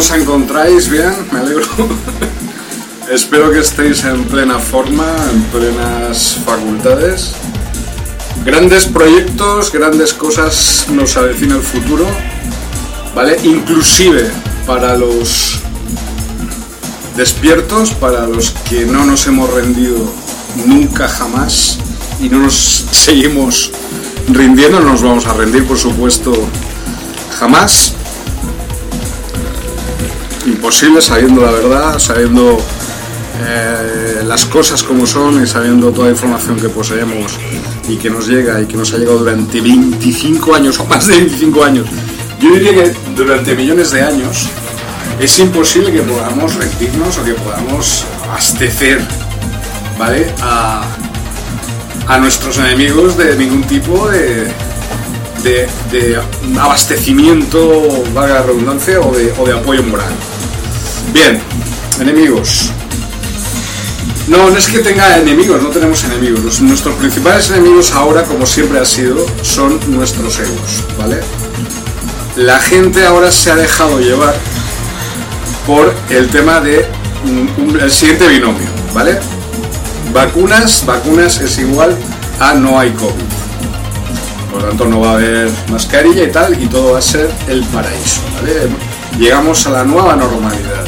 [0.00, 0.88] Os encontráis?
[0.88, 1.12] ¿Bien?
[1.30, 1.66] Me alegro.
[3.10, 7.32] Espero que estéis en plena forma, en plenas facultades.
[8.44, 12.06] Grandes proyectos, grandes cosas nos avecina el futuro,
[13.14, 13.38] ¿vale?
[13.42, 14.30] Inclusive
[14.66, 15.58] para los
[17.16, 19.98] despiertos, para los que no nos hemos rendido
[20.64, 21.78] nunca jamás
[22.22, 23.70] y no nos seguimos
[24.28, 26.32] rindiendo, no nos vamos a rendir por supuesto
[27.38, 27.89] jamás
[30.50, 32.58] imposible sabiendo la verdad, sabiendo
[33.42, 37.38] eh, las cosas como son y sabiendo toda la información que poseemos
[37.88, 41.16] y que nos llega y que nos ha llegado durante 25 años o más de
[41.16, 41.86] 25 años.
[42.40, 44.46] Yo diría que durante millones de años
[45.20, 49.00] es imposible que podamos rendirnos o que podamos abastecer
[49.98, 50.26] ¿vale?
[50.42, 50.86] a,
[52.18, 54.52] nuestros enemigos de ningún tipo de,
[56.58, 59.12] abastecimiento, valga la redundancia, o
[59.46, 60.12] de apoyo moral.
[61.12, 61.40] Bien,
[62.00, 62.70] enemigos.
[64.28, 66.60] No, no es que tenga enemigos, no tenemos enemigos.
[66.60, 71.20] Nuestros principales enemigos ahora, como siempre ha sido, son nuestros egos, ¿vale?
[72.36, 74.34] La gente ahora se ha dejado llevar
[75.66, 76.86] por el tema de
[77.24, 79.18] un- siguiente binomio, ¿vale?
[80.14, 81.96] Vacunas, vacunas es igual
[82.38, 83.30] a no hay COVID.
[84.52, 87.30] Por lo tanto, no va a haber mascarilla y tal, y todo va a ser
[87.48, 88.20] el paraíso.
[88.36, 88.68] ¿vale?
[89.18, 90.79] Llegamos a la nueva normalidad.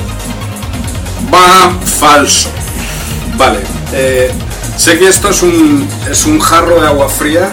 [1.42, 1.80] ¡Bam!
[1.80, 2.50] Falso.
[3.36, 3.58] Vale.
[3.92, 4.30] eh,
[4.76, 7.50] sé que esto es un, es un jarro de agua fría.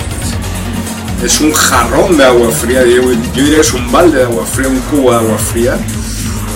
[1.24, 2.83] Es un jarrón de agua fría.
[2.86, 5.77] Yo, yo diría que es un balde de agua fría, un cubo de agua fría.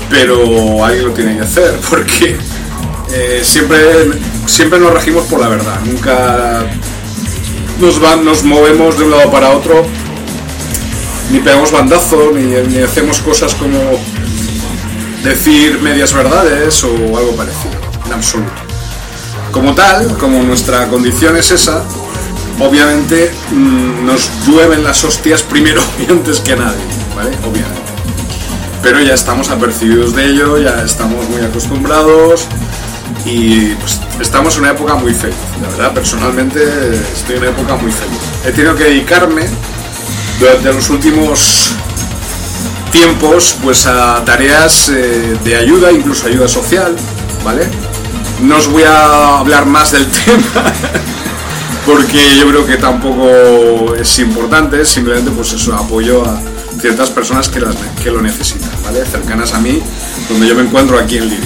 [0.09, 2.38] Pero alguien lo tiene que hacer porque
[3.12, 3.77] eh, siempre,
[4.45, 5.79] siempre nos regimos por la verdad.
[5.86, 6.65] Nunca
[7.79, 9.86] nos, van, nos movemos de un lado para otro,
[11.31, 13.77] ni pegamos bandazo, ni, ni hacemos cosas como
[15.24, 17.75] decir medias verdades o algo parecido,
[18.06, 18.52] en absoluto.
[19.52, 21.84] Como tal, como nuestra condición es esa,
[22.60, 26.84] obviamente mm, nos llueven las hostias primero y antes que nadie,
[27.16, 27.31] ¿vale?
[27.48, 27.81] Obviamente.
[28.81, 32.48] Pero ya estamos apercibidos de ello, ya estamos muy acostumbrados
[33.25, 35.38] y pues, estamos en una época muy feliz.
[35.62, 36.62] La verdad, personalmente
[37.14, 38.20] estoy en una época muy feliz.
[38.46, 39.46] He tenido que dedicarme
[40.38, 41.74] durante los últimos
[42.94, 46.95] tiempos pues a tareas eh, de ayuda, incluso ayuda social,
[47.44, 47.68] ¿vale?
[48.42, 50.63] No os voy a hablar más del tema
[51.86, 56.40] porque yo creo que tampoco es importante, simplemente pues eso, apoyo a
[56.80, 59.04] ciertas personas que, las- que lo necesitan, ¿vale?
[59.06, 59.81] Cercanas a mí,
[60.30, 61.46] donde yo me encuentro aquí en Lima.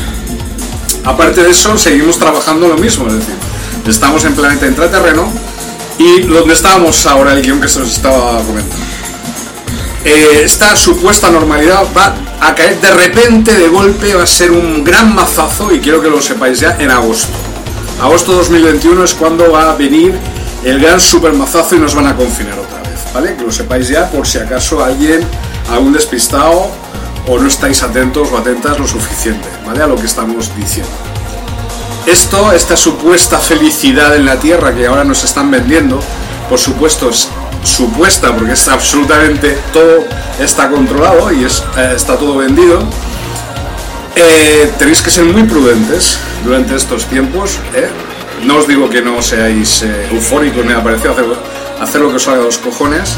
[1.05, 3.33] Aparte de eso, seguimos trabajando lo mismo, es decir,
[3.87, 5.31] estamos en planeta intraterreno
[5.97, 8.85] y donde estábamos ahora, el guion que se nos estaba comentando.
[10.07, 14.81] Eh, esta supuesta normalidad va a caer de repente, de golpe, va a ser un
[14.81, 17.33] gran mazazo y quiero que lo sepáis ya en agosto.
[18.01, 20.17] Agosto 2021 es cuando va a venir
[20.63, 23.35] el gran super mazazo y nos van a confinar otra vez, ¿vale?
[23.35, 25.27] Que lo sepáis ya por si acaso alguien,
[25.69, 26.71] algún despistado
[27.27, 29.83] o no estáis atentos o atentas lo suficiente, ¿vale?
[29.83, 30.89] A lo que estamos diciendo.
[32.05, 35.99] esto, esta supuesta felicidad en la Tierra que ahora nos están vendiendo,
[36.49, 37.27] por supuesto es
[37.67, 40.05] supuesta porque es absolutamente todo
[40.39, 42.79] está controlado y eh, está todo vendido.
[44.15, 47.59] Eh, tenéis que ser muy prudentes durante estos tiempos.
[47.75, 47.89] ¿eh?
[48.43, 51.25] No os digo que no seáis eufóricos ni aparecido hacer,
[51.81, 53.15] hacer lo que os salga los cojones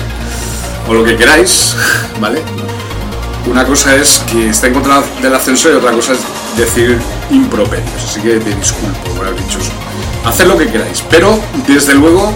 [0.87, 1.75] o lo que queráis,
[2.19, 2.41] ¿vale?
[3.45, 6.19] Una cosa es que está en contra del ascensor y otra cosa es
[6.57, 6.99] decir
[7.31, 8.03] improperios.
[8.03, 9.71] Así que te disculpo por haber dicho eso.
[10.25, 12.33] Haced lo que queráis, pero desde luego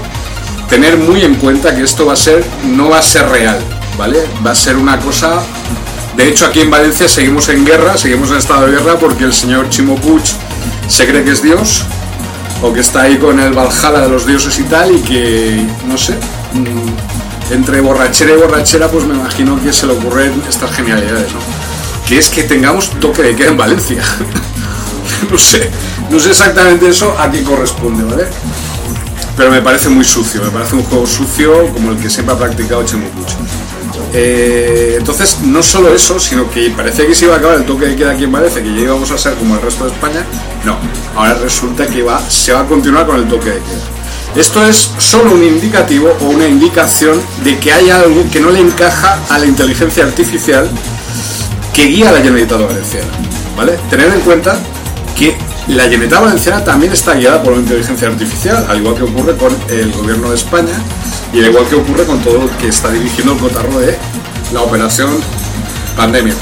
[0.70, 3.60] tener muy en cuenta que esto va a ser, no va a ser real,
[3.98, 4.20] ¿vale?
[4.46, 5.42] Va a ser una cosa.
[6.16, 9.34] De hecho, aquí en Valencia seguimos en guerra, seguimos en estado de guerra porque el
[9.34, 10.24] señor Chimo Puig
[10.88, 11.84] se cree que es Dios
[12.62, 15.98] o que está ahí con el Valhalla de los dioses y tal y que, no
[15.98, 16.14] sé,
[16.54, 21.40] mm, entre borrachera y borrachera, pues me imagino que se le ocurren estas genialidades, ¿no?
[22.08, 24.04] Que es que tengamos toque de queda en Valencia.
[25.32, 25.70] no sé,
[26.10, 28.28] no sé exactamente eso a qué corresponde, ¿vale?
[29.36, 32.38] Pero me parece muy sucio, me parece un juego sucio como el que siempre ha
[32.38, 33.06] practicado Chemo
[34.16, 37.88] eh, entonces, no solo eso, sino que parece que se iba a acabar el toque
[37.88, 40.24] de queda aquí en Valencia, que ya íbamos a ser como el resto de España.
[40.64, 40.78] No,
[41.16, 43.94] ahora resulta que va, se va a continuar con el toque de queda.
[44.36, 48.60] Esto es solo un indicativo o una indicación de que hay algo que no le
[48.60, 50.70] encaja a la inteligencia artificial
[51.74, 53.08] que guía a la Generalitat Valenciana.
[53.58, 53.80] ¿Vale?
[53.90, 54.58] Tener en cuenta
[55.18, 55.36] que
[55.68, 59.56] la Generalitat Valenciana también está guiada por la inteligencia artificial, al igual que ocurre con
[59.70, 60.74] el gobierno de España
[61.32, 63.98] y al igual que ocurre con todo lo que está dirigiendo el cotarro de
[64.52, 65.10] la operación
[65.96, 66.34] pandemia.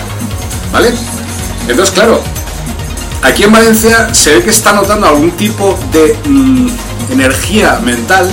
[0.74, 0.92] ¿Vale?
[1.68, 2.20] Entonces, claro,
[3.22, 6.68] aquí en Valencia se ve que está notando algún tipo de mm,
[7.12, 8.28] energía mental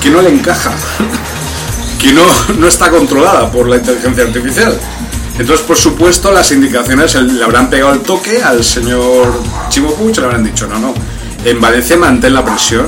[0.00, 0.72] que no le encaja,
[2.00, 2.22] que no,
[2.58, 4.78] no está controlada por la inteligencia artificial.
[5.38, 10.24] Entonces, por supuesto, las indicaciones le habrán pegado el toque al señor Chimo Puig, le
[10.24, 10.94] habrán dicho, no, no,
[11.44, 12.86] en Valencia mantén la presión,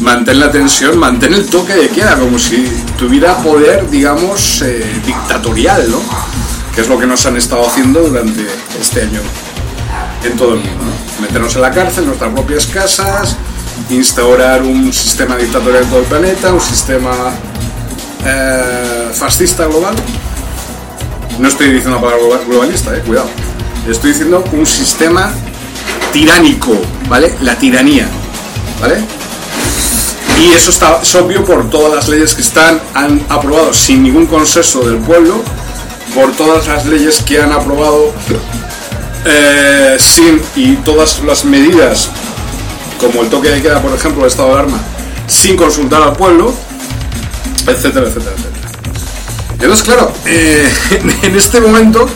[0.00, 2.66] mantén la tensión, mantén el toque de queda, como si
[2.98, 6.00] tuviera poder, digamos, eh, dictatorial, ¿no?
[6.74, 8.44] Que es lo que nos han estado haciendo durante
[8.80, 9.20] este año
[10.24, 10.84] en todo el mundo.
[11.20, 13.36] Meternos en la cárcel, en nuestras propias casas,
[13.90, 17.12] instaurar un sistema dictatorial en todo el planeta, un sistema
[18.24, 19.94] eh, fascista global.
[21.38, 23.28] No estoy diciendo la palabra globalista, eh, cuidado.
[23.88, 25.32] Estoy diciendo un sistema
[26.12, 26.76] tiránico,
[27.08, 27.34] ¿vale?
[27.40, 28.08] La tiranía,
[28.80, 29.02] ¿vale?
[30.40, 34.80] Y eso está obvio por todas las leyes que están han aprobado sin ningún consenso
[34.80, 35.42] del pueblo,
[36.14, 38.12] por todas las leyes que han aprobado
[39.24, 42.10] eh, sin y todas las medidas,
[43.00, 44.78] como el toque de queda, por ejemplo, el estado de alarma,
[45.26, 46.54] sin consultar al pueblo,
[47.66, 48.53] etcétera, etcétera, etcétera.
[49.64, 50.68] Entonces, claro, eh,
[51.22, 52.06] en este momento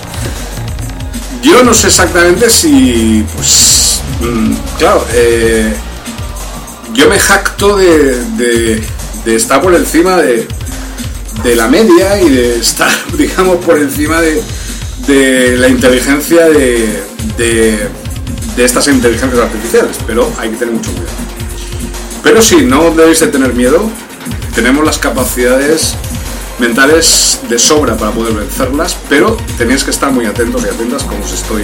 [1.43, 5.73] yo no sé exactamente si, pues, mm, claro, eh,
[6.93, 8.83] yo me jacto de,
[9.25, 10.47] estar por encima de,
[11.55, 17.03] la media y de estar, digamos, por encima de, la inteligencia de,
[17.39, 21.17] de estas inteligencias artificiales, pero hay que tener mucho cuidado.
[22.23, 23.91] Pero sí, no debéis de tener miedo,
[24.55, 25.95] tenemos las capacidades
[26.59, 31.25] mentales de sobra para poder vencerlas, pero tenéis que estar muy atentos y atentas como
[31.25, 31.63] os estoy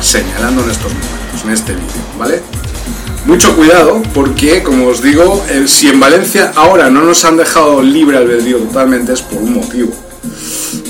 [0.00, 2.42] señalando en estos momentos, en este vídeo, ¿vale?
[3.26, 8.18] Mucho cuidado porque, como os digo, si en Valencia ahora no nos han dejado libre
[8.18, 9.92] albedrío totalmente es por un motivo.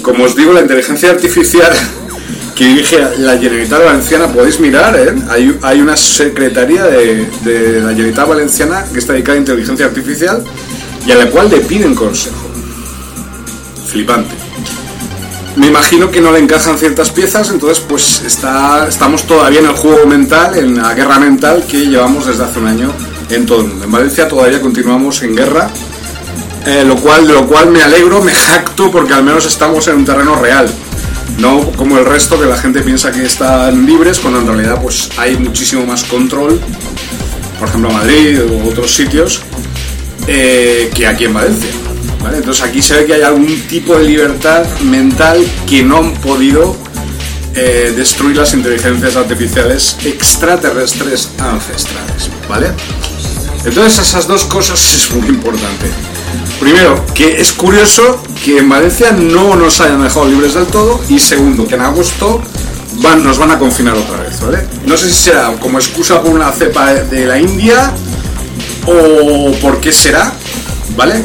[0.03, 1.73] Como os digo, la inteligencia artificial
[2.57, 5.15] que dirige la Generalitat Valenciana, podéis mirar, ¿eh?
[5.63, 10.43] hay, una secretaría de, de la Generalitat Valenciana que está dedicada a inteligencia artificial
[11.07, 12.44] y a la cual le piden consejo
[13.95, 14.35] flipante.
[15.55, 19.77] Me imagino que no le encajan ciertas piezas, entonces pues está, estamos todavía en el
[19.77, 22.91] juego mental, en la guerra mental que llevamos desde hace un año
[23.31, 23.85] en todo el mundo.
[23.85, 25.71] En Valencia todavía continuamos en guerra,
[26.67, 29.99] eh, lo cual, de lo cual me alegro, me jacto porque al menos estamos en
[29.99, 30.69] un terreno real.
[31.39, 35.11] No como el resto que la gente piensa que están libres, cuando en realidad pues
[35.17, 36.61] hay muchísimo más control,
[37.61, 39.43] por ejemplo Madrid u otros sitios,
[40.27, 41.71] eh, que aquí en Valencia.
[42.33, 46.77] Entonces aquí se ve que hay algún tipo de libertad mental que no han podido
[47.55, 52.69] eh, destruir las inteligencias artificiales extraterrestres ancestrales, ¿vale?
[53.65, 55.87] Entonces esas dos cosas es muy importante.
[56.59, 61.19] Primero, que es curioso que en Valencia no nos hayan dejado libres del todo y
[61.19, 62.43] segundo, que en agosto
[63.03, 64.67] van, nos van a confinar otra vez, ¿vale?
[64.87, 67.93] No sé si será como excusa por una cepa de la India
[68.87, 70.33] o por qué será,
[70.97, 71.23] ¿vale?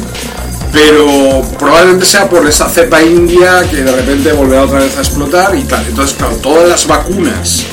[0.72, 5.56] Pero probablemente sea por esa cepa india que de repente volverá otra vez a explotar
[5.56, 5.84] y tal.
[5.86, 7.64] Entonces, claro, todas las vacunas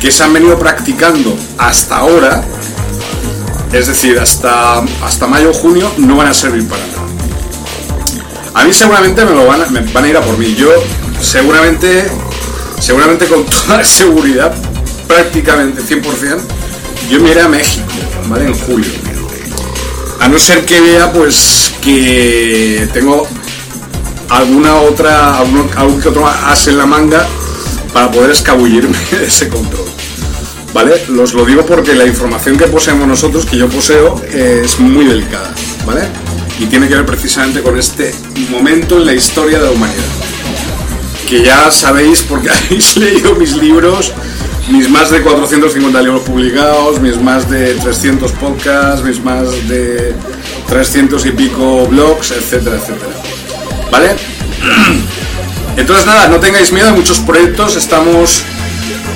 [0.00, 2.42] que se han venido practicando hasta ahora
[3.72, 7.00] Es decir, hasta, hasta mayo o junio no van a servir para nada.
[8.54, 10.54] A mí seguramente me lo van a, van a ir a por mí.
[10.56, 10.70] Yo
[11.20, 12.04] seguramente,
[12.80, 14.52] seguramente con toda seguridad,
[15.06, 16.40] prácticamente 100%,
[17.08, 17.86] yo me iré a México,
[18.28, 18.46] ¿vale?
[18.46, 18.90] En julio.
[20.18, 23.26] A no ser que vea pues que tengo
[24.28, 27.26] alguna otra, algún, algún que otro as en la manga
[27.92, 29.86] para poder escabullirme de ese control.
[30.72, 31.02] ¿Vale?
[31.08, 35.52] Los lo digo porque la información que poseemos nosotros, que yo poseo, es muy delicada,
[35.84, 36.02] ¿vale?
[36.60, 38.14] Y tiene que ver precisamente con este
[38.50, 40.04] momento en la historia de la humanidad.
[41.28, 44.12] Que ya sabéis porque habéis leído mis libros,
[44.68, 50.14] mis más de 450 libros publicados, mis más de 300 podcasts, mis más de
[50.70, 53.12] 300 y pico blogs, etcétera, etcétera.
[53.90, 54.14] ¿Vale?
[55.76, 58.44] Entonces nada, no tengáis miedo, hay muchos proyectos, estamos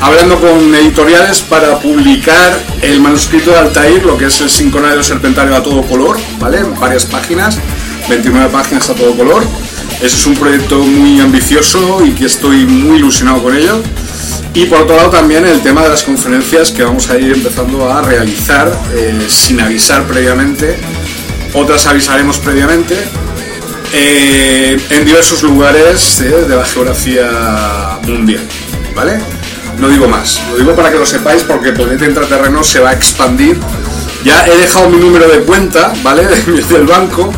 [0.00, 5.54] hablando con editoriales para publicar el manuscrito de Altair, lo que es el sincronario serpentario
[5.54, 6.58] a todo color, ¿vale?
[6.58, 7.56] En varias páginas,
[8.08, 9.44] 29 páginas a todo color.
[10.02, 13.80] Ese es un proyecto muy ambicioso y que estoy muy ilusionado con ello.
[14.54, 17.92] Y por otro lado también el tema de las conferencias que vamos a ir empezando
[17.92, 20.78] a realizar eh, sin avisar previamente.
[21.54, 22.96] Otras avisaremos previamente
[23.92, 28.42] eh, en diversos lugares eh, de la geografía mundial,
[28.94, 29.20] ¿vale?
[29.78, 32.92] No digo más, lo digo para que lo sepáis porque Planeta Intraterreno se va a
[32.92, 33.58] expandir.
[34.24, 36.26] Ya he dejado mi número de cuenta, ¿vale?
[36.68, 37.32] Del banco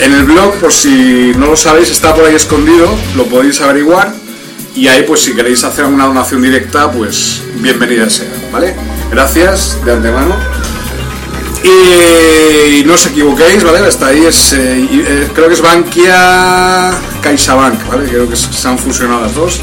[0.00, 4.14] en el blog, por si no lo sabéis, está por ahí escondido, lo podéis averiguar.
[4.74, 8.76] Y ahí, pues si queréis hacer una donación directa, pues bienvenida sea, ¿vale?
[9.10, 10.36] Gracias de antemano.
[11.64, 13.80] Y no os equivoquéis, ¿vale?
[13.80, 18.08] Hasta ahí es, eh, eh, creo que es Bankia CaixaBank, ¿vale?
[18.08, 19.60] Creo que se han fusionado las dos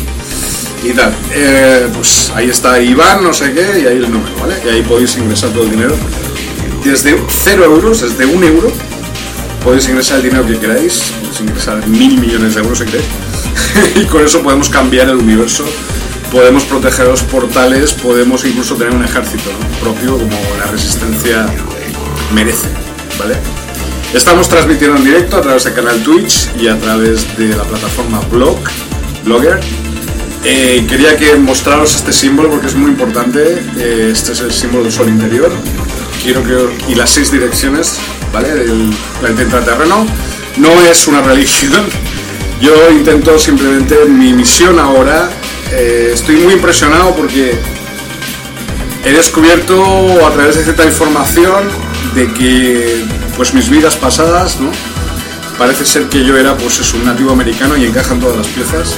[0.83, 1.13] y tal.
[1.31, 4.55] Eh, pues ahí está Iván, no sé qué, y ahí el número, ¿vale?
[4.65, 5.95] Y ahí podéis ingresar todo el dinero.
[6.83, 8.71] Desde 0 euros, desde un euro,
[9.63, 13.07] podéis ingresar el dinero que queráis, podéis ingresar mil millones de euros si queréis.
[13.95, 15.65] y con eso podemos cambiar el universo,
[16.31, 19.49] podemos proteger los portales, podemos incluso tener un ejército
[19.81, 21.47] propio como la resistencia
[22.33, 22.67] merece,
[23.19, 23.35] ¿vale?
[24.13, 28.21] Estamos transmitiendo en directo a través del canal Twitch y a través de la plataforma
[28.31, 28.57] Blog,
[29.25, 29.59] Blogger.
[30.45, 33.61] Eh, quería que mostraros este símbolo porque es muy importante.
[33.77, 35.51] Eh, este es el símbolo del sol interior.
[36.23, 37.97] Quiero que y las seis direcciones,
[38.31, 38.53] ¿vale?
[38.53, 39.61] Del planeta.
[40.57, 41.83] No es una religión.
[42.61, 45.29] Yo intento simplemente mi misión ahora.
[45.71, 47.59] eh, estoy muy impresionado porque
[49.03, 51.67] he descubierto a través de cierta información
[52.15, 53.05] de que
[53.35, 54.71] pues mis vidas pasadas, ¿no?
[55.57, 58.97] Parece ser que yo era pues es un nativo americano y encajan todas las piezas.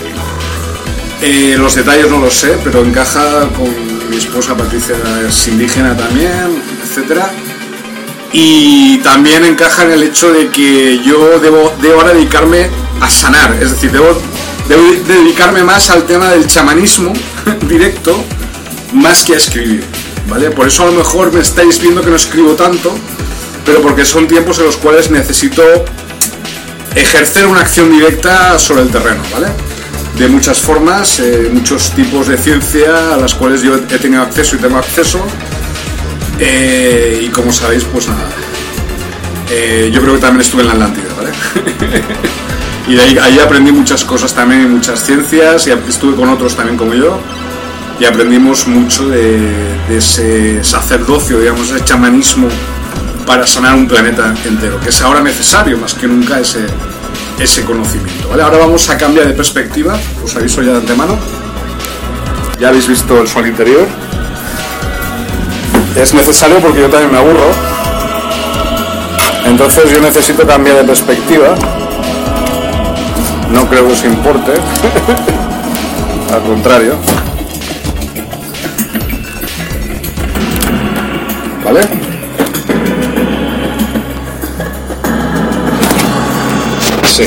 [1.22, 4.96] Eh, los detalles no los sé, pero encaja con mi esposa Patricia
[5.28, 7.32] es indígena también, etcétera.
[8.32, 12.70] Y también encaja en el hecho de que yo debo, debo ahora dedicarme
[13.02, 14.20] a sanar, es decir, debo,
[14.68, 17.14] debo dedicarme más al tema del chamanismo
[17.70, 18.24] directo
[18.94, 19.84] más que a escribir,
[20.28, 22.94] Por eso a lo mejor me estáis viendo que no escribo tanto,
[23.66, 25.64] pero porque son tiempos en los cuales necesito
[26.96, 29.48] ejercer una acción directa sobre el terreno, ¿vale?
[30.18, 34.56] De muchas formas, eh, muchos tipos de ciencia a las cuales yo he tenido acceso
[34.56, 35.20] y tengo acceso.
[36.40, 38.30] Eh, y como sabéis, pues nada.
[39.50, 41.32] eh, yo creo que también estuve en la Atlántida, ¿vale?
[42.88, 46.94] y ahí, ahí aprendí muchas cosas también, muchas ciencias, y estuve con otros también como
[46.94, 47.20] yo
[48.00, 49.40] y aprendimos mucho de,
[49.90, 52.48] ese sacerdocio, digamos, ese chamanismo
[53.26, 56.66] para sanar un planeta entero, que es ahora necesario más que nunca ese,
[57.40, 58.30] ese conocimiento.
[58.30, 58.44] ¿vale?
[58.44, 61.18] Ahora vamos a cambiar de perspectiva, os aviso ya de antemano.
[62.60, 63.88] Ya habéis visto el sol interior.
[65.96, 67.52] Es necesario porque yo también me aburro.
[69.46, 71.56] Entonces yo necesito cambiar de perspectiva.
[73.52, 74.54] No creo que os importe.
[76.34, 76.96] Al contrario.
[81.68, 81.82] ¿Vale?
[87.04, 87.24] Sí,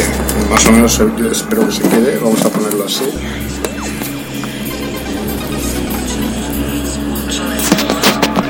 [0.49, 2.19] más o menos eh, espero que se quede.
[2.19, 3.05] Vamos a ponerlo así.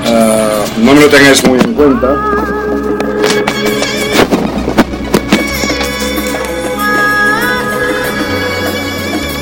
[0.07, 2.07] Ah, no me lo tengáis muy en cuenta.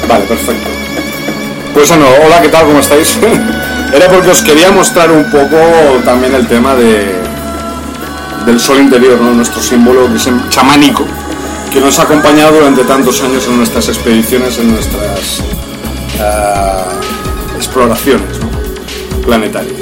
[0.09, 0.69] Vale, perfecto.
[1.75, 2.65] Pues bueno, hola, ¿qué tal?
[2.65, 3.19] ¿Cómo estáis?
[3.93, 5.57] Era porque os quería mostrar un poco
[6.05, 7.17] también el tema de,
[8.47, 9.33] del sol interior, ¿no?
[9.33, 11.05] nuestro símbolo que es chamánico,
[11.73, 15.41] que nos ha acompañado durante tantos años en nuestras expediciones, en nuestras
[16.21, 16.85] ah,
[17.57, 18.37] exploraciones
[19.25, 19.81] planetarias.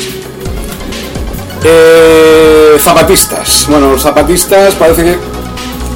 [1.64, 3.66] Eh, zapatistas.
[3.68, 5.18] Bueno, los zapatistas parece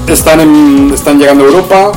[0.07, 1.93] que están, en- están llegando a Europa.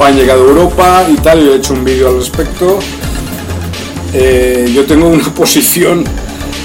[0.00, 1.44] Han llegado a Europa y tal.
[1.44, 2.78] Yo he hecho un vídeo al respecto.
[4.12, 6.04] Eh, yo tengo una posición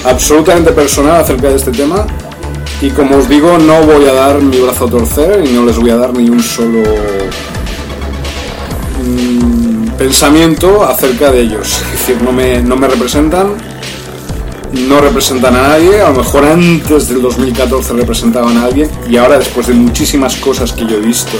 [0.06, 2.06] absolutamente personal acerca de este tema.
[2.82, 5.78] Y como os digo, no voy a dar mi brazo a torcer y no les
[5.78, 6.84] voy a dar ni un solo
[9.02, 11.82] mm, pensamiento acerca de ellos.
[11.82, 13.54] Es decir, no me, no me representan,
[14.74, 16.02] no representan a nadie.
[16.02, 20.74] A lo mejor antes del 2014 representaban a alguien y ahora después de muchísimas cosas
[20.74, 21.38] que yo he visto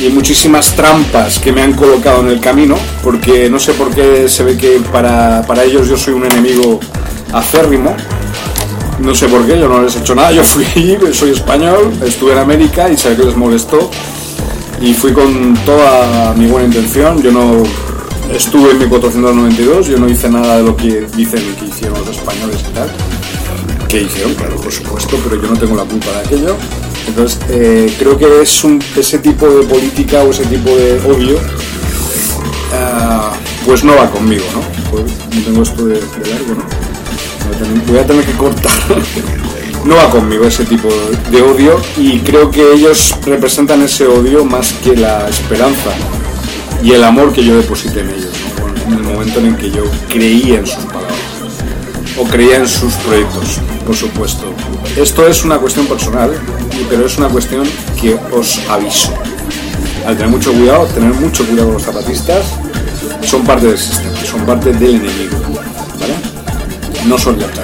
[0.00, 4.28] y muchísimas trampas que me han colocado en el camino, porque no sé por qué
[4.28, 6.80] se ve que para, para ellos yo soy un enemigo
[7.32, 7.94] acérrimo.
[9.00, 10.32] No sé por qué, yo no les he hecho nada.
[10.32, 10.64] Yo fui
[11.12, 13.90] soy español, estuve en América y sé que les molestó.
[14.80, 17.22] Y fui con toda mi buena intención.
[17.22, 17.62] Yo no
[18.32, 22.58] estuve en 1492, yo no hice nada de lo que dicen que hicieron los españoles
[22.70, 22.90] y tal.
[23.88, 26.56] Que hicieron, claro, por supuesto, pero yo no tengo la culpa de aquello.
[27.08, 28.62] Entonces, eh, creo que es
[28.96, 31.38] ese tipo de política o ese tipo de odio,
[32.72, 33.32] ah,
[33.66, 34.60] pues no va conmigo, ¿no?
[34.90, 36.64] Pues, no tengo esto de, largo, ¿no?
[37.46, 38.72] Voy a tener- voy a tener que cortar.
[39.82, 40.88] No va conmigo ese tipo
[41.30, 45.88] de odio y creo que ellos representan ese odio más que la esperanza
[46.82, 48.92] y el amor que yo deposité en ellos, ¿no?
[48.92, 51.16] En el momento en el que yo creía en sus palabras
[52.18, 54.52] o creía en sus proyectos, por supuesto.
[54.98, 56.30] Esto es una cuestión personal,
[56.88, 57.66] pero es una cuestión
[58.00, 59.12] que os aviso.
[60.06, 62.46] Al tener mucho cuidado, tener mucho cuidado con los zapatistas,
[63.22, 65.38] son parte del sistema, son parte del enemigo,
[66.00, 66.14] ¿vale?
[67.06, 67.62] No son de otra.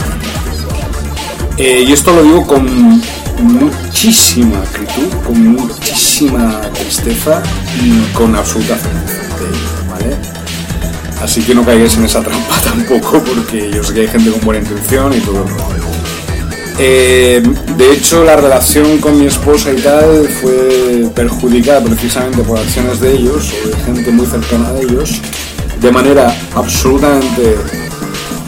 [1.57, 3.03] Eh, y esto lo digo con
[3.41, 7.43] muchísima acritud, con muchísima tristeza
[7.83, 9.23] y con absoluta certeza,
[9.91, 10.17] ¿vale?
[11.23, 14.41] Así que no caigáis en esa trampa tampoco, porque yo sé que hay gente con
[14.43, 15.45] buena intención y todo.
[15.45, 15.76] el rollo.
[16.79, 17.43] Eh,
[17.77, 23.15] de hecho, la relación con mi esposa y tal fue perjudicada precisamente por acciones de
[23.15, 25.21] ellos o de gente muy cercana a ellos,
[25.81, 27.57] de manera absolutamente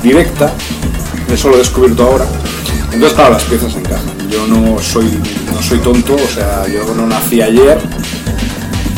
[0.03, 0.53] directa.
[1.33, 2.27] Eso lo he descubierto ahora.
[2.93, 4.29] Entonces, claro, las piezas encajan.
[4.31, 5.07] Yo no soy,
[5.53, 7.79] no soy tonto, o sea, yo no nací ayer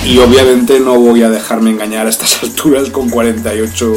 [0.04, 3.94] y obviamente no voy a dejarme engañar a estas alturas con 48,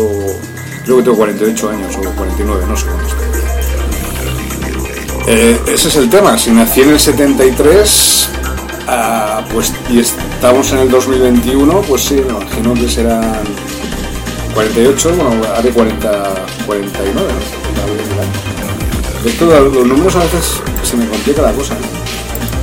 [0.85, 3.32] creo que tengo 48 años o 49, no sé cuántos tengo.
[5.25, 8.29] Eh, ese es el tema, si nací en el 73,
[8.87, 13.43] ah, pues y estamos en el 2021, pues sí, me imagino que serán
[14.53, 17.21] 48, bueno, haré 40, 49, ¿no?
[17.21, 18.25] Voy a mirar.
[19.25, 21.75] Es que los, números a veces se me complica la cosa.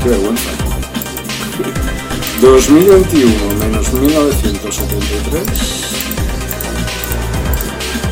[0.02, 0.50] Qué vergüenza.
[2.42, 5.90] 2021 menos 1973.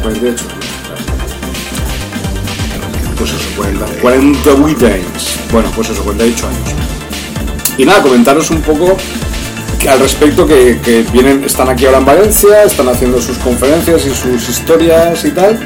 [0.03, 0.58] 48.
[3.19, 5.39] Pues eso, 40, 48 años.
[5.51, 6.69] Bueno, pues eso, 48 años.
[7.77, 8.97] Y nada, comentaros un poco
[9.79, 14.11] que al respecto que, vienen, están aquí ahora en Valencia, están haciendo sus conferencias y
[14.11, 15.59] sus historias y tal,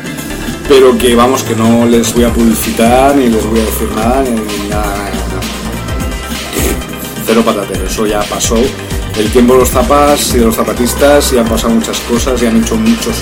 [0.69, 4.23] pero que vamos, que no les voy a publicitar, ni les voy a decir nada,
[4.23, 5.41] ni nada, nada, nada.
[7.27, 8.57] Cero patatero, eso ya pasó.
[9.17, 12.47] El tiempo de los zapas y de los zapatistas y han pasado muchas cosas y
[12.47, 13.17] han hecho muchos,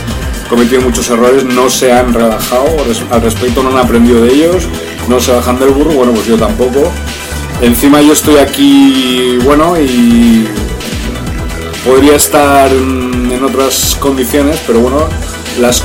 [0.48, 2.66] cometido muchos errores, no se han relajado,
[3.10, 4.68] al respecto no han aprendido de ellos,
[5.08, 6.92] no se bajan del burro, bueno pues yo tampoco.
[7.60, 10.46] Encima yo estoy aquí, bueno, y
[11.84, 15.08] podría estar en otras condiciones, pero bueno,
[15.60, 15.84] las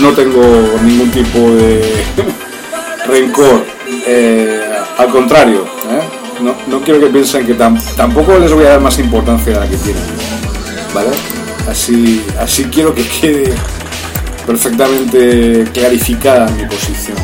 [0.00, 0.42] no tengo
[0.84, 2.04] ningún tipo de
[3.06, 3.64] rencor.
[4.06, 4.64] eh,
[4.98, 5.77] al contrario.
[6.40, 9.60] No, no quiero que piensen que tam- tampoco les voy a dar más importancia de
[9.60, 10.02] la que tienen.
[10.94, 11.10] ¿Vale?
[11.68, 13.52] Así, así quiero que quede
[14.46, 17.16] perfectamente clarificada mi posición.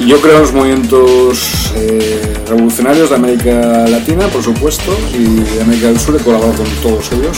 [0.00, 5.62] Y yo creo en los movimientos eh, revolucionarios de América Latina, por supuesto, y de
[5.62, 7.36] América del Sur he colaborado con todos ellos.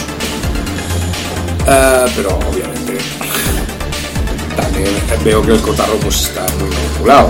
[1.66, 2.98] Ah, pero obviamente
[4.56, 4.88] también
[5.24, 7.28] veo que el cotarro pues está muy manipulado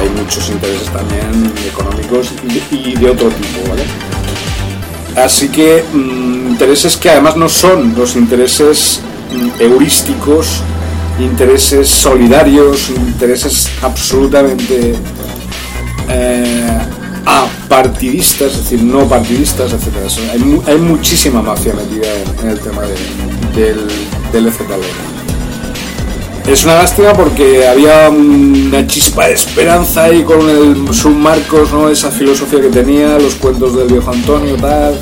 [0.00, 2.28] hay muchos intereses también económicos
[2.70, 3.82] y de, otro tipo, ¿vale?
[5.22, 9.00] Así que mm, intereses que además no son los intereses
[9.32, 10.62] mm, heurísticos,
[11.18, 14.94] intereses solidarios, intereses absolutamente
[16.08, 16.78] eh,
[17.26, 19.86] apartidistas, es decir, no partidistas, etc.
[20.32, 22.06] Hay, mu- hay muchísima mafia metida
[22.42, 23.86] en, el tema de- del,
[24.32, 24.52] del.
[26.46, 31.88] Es una lástima porque había una chispa de esperanza ahí con el submarcos, ¿no?
[31.88, 34.98] esa filosofía que tenía, los cuentos del viejo Antonio, tal,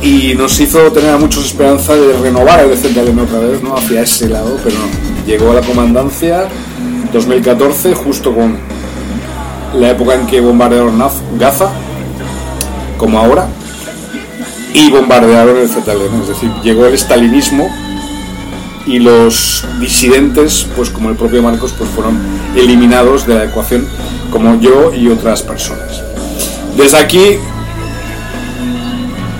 [0.00, 3.76] y nos hizo tener a muchos esperanza de renovar el ZLM otra vez, ¿no?
[3.76, 5.26] hacia ese lado, pero no.
[5.26, 6.48] Llegó a la comandancia
[7.12, 8.56] 2014 justo con
[9.74, 11.02] la época en que bombardearon
[11.38, 11.70] Gaza,
[12.96, 13.48] como ahora,
[14.72, 17.68] y bombardearon el ZLN, es decir, llegó el estalinismo
[18.86, 22.18] y los disidentes, pues como el propio Marcos, pues fueron
[22.54, 23.86] eliminados de la ecuación,
[24.30, 26.02] como yo y otras personas.
[26.76, 27.38] Desde aquí,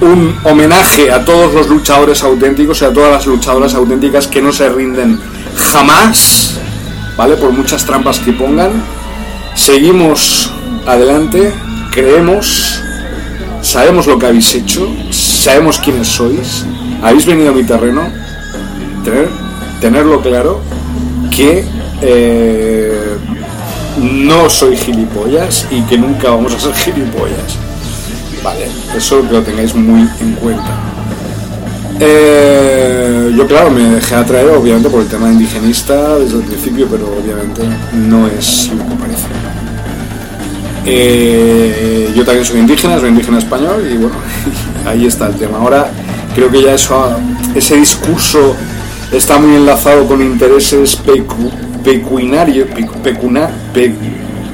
[0.00, 4.52] un homenaje a todos los luchadores auténticos y a todas las luchadoras auténticas que no
[4.52, 5.18] se rinden
[5.56, 6.58] jamás,
[7.16, 7.36] ¿vale?
[7.36, 8.70] Por muchas trampas que pongan.
[9.54, 10.50] Seguimos
[10.86, 11.52] adelante,
[11.90, 12.82] creemos,
[13.62, 16.64] sabemos lo que habéis hecho, sabemos quiénes sois,
[17.02, 18.02] habéis venido a mi terreno,
[19.06, 19.28] tener,
[19.80, 20.60] tenerlo claro
[21.34, 21.64] que
[22.02, 23.16] eh,
[23.98, 27.56] no soy gilipollas y que nunca vamos a ser gilipollas.
[28.42, 28.66] Vale,
[28.96, 30.76] eso que lo tengáis muy en cuenta.
[31.98, 37.06] Eh, yo claro, me dejé atraer obviamente por el tema indigenista desde el principio, pero
[37.06, 37.62] obviamente
[37.94, 39.26] no es lo que parece.
[40.84, 44.16] Eh, yo también soy indígena, soy indígena español y bueno,
[44.86, 45.58] ahí está el tema.
[45.58, 45.90] Ahora
[46.34, 47.16] creo que ya eso,
[47.54, 48.54] ese discurso
[49.12, 50.98] está muy enlazado con intereses
[51.84, 52.68] pecuinarios,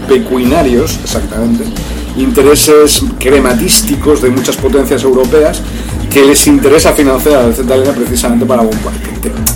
[0.09, 1.65] pecuinarios, exactamente,
[2.17, 5.61] intereses crematísticos de muchas potencias europeas
[6.11, 8.63] que les interesa financiar a la precisamente para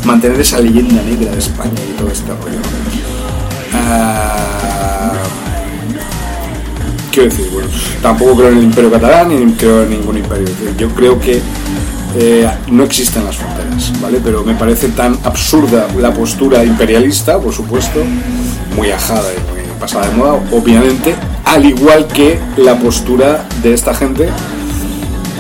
[0.05, 2.61] mantener esa leyenda negra de España y todo este rollo.
[3.75, 5.13] Ah,
[7.13, 7.69] quiero decir, bueno,
[8.01, 10.47] tampoco creo en el imperio catalán ni creo en ningún imperio.
[10.79, 11.43] Yo creo que
[12.19, 13.37] eh, no existen las
[14.01, 14.21] ¿vale?
[14.23, 18.01] Pero me parece tan absurda la postura imperialista, por supuesto,
[18.77, 23.95] muy ajada y muy pasada de moda, obviamente, al igual que la postura de esta
[23.95, 24.29] gente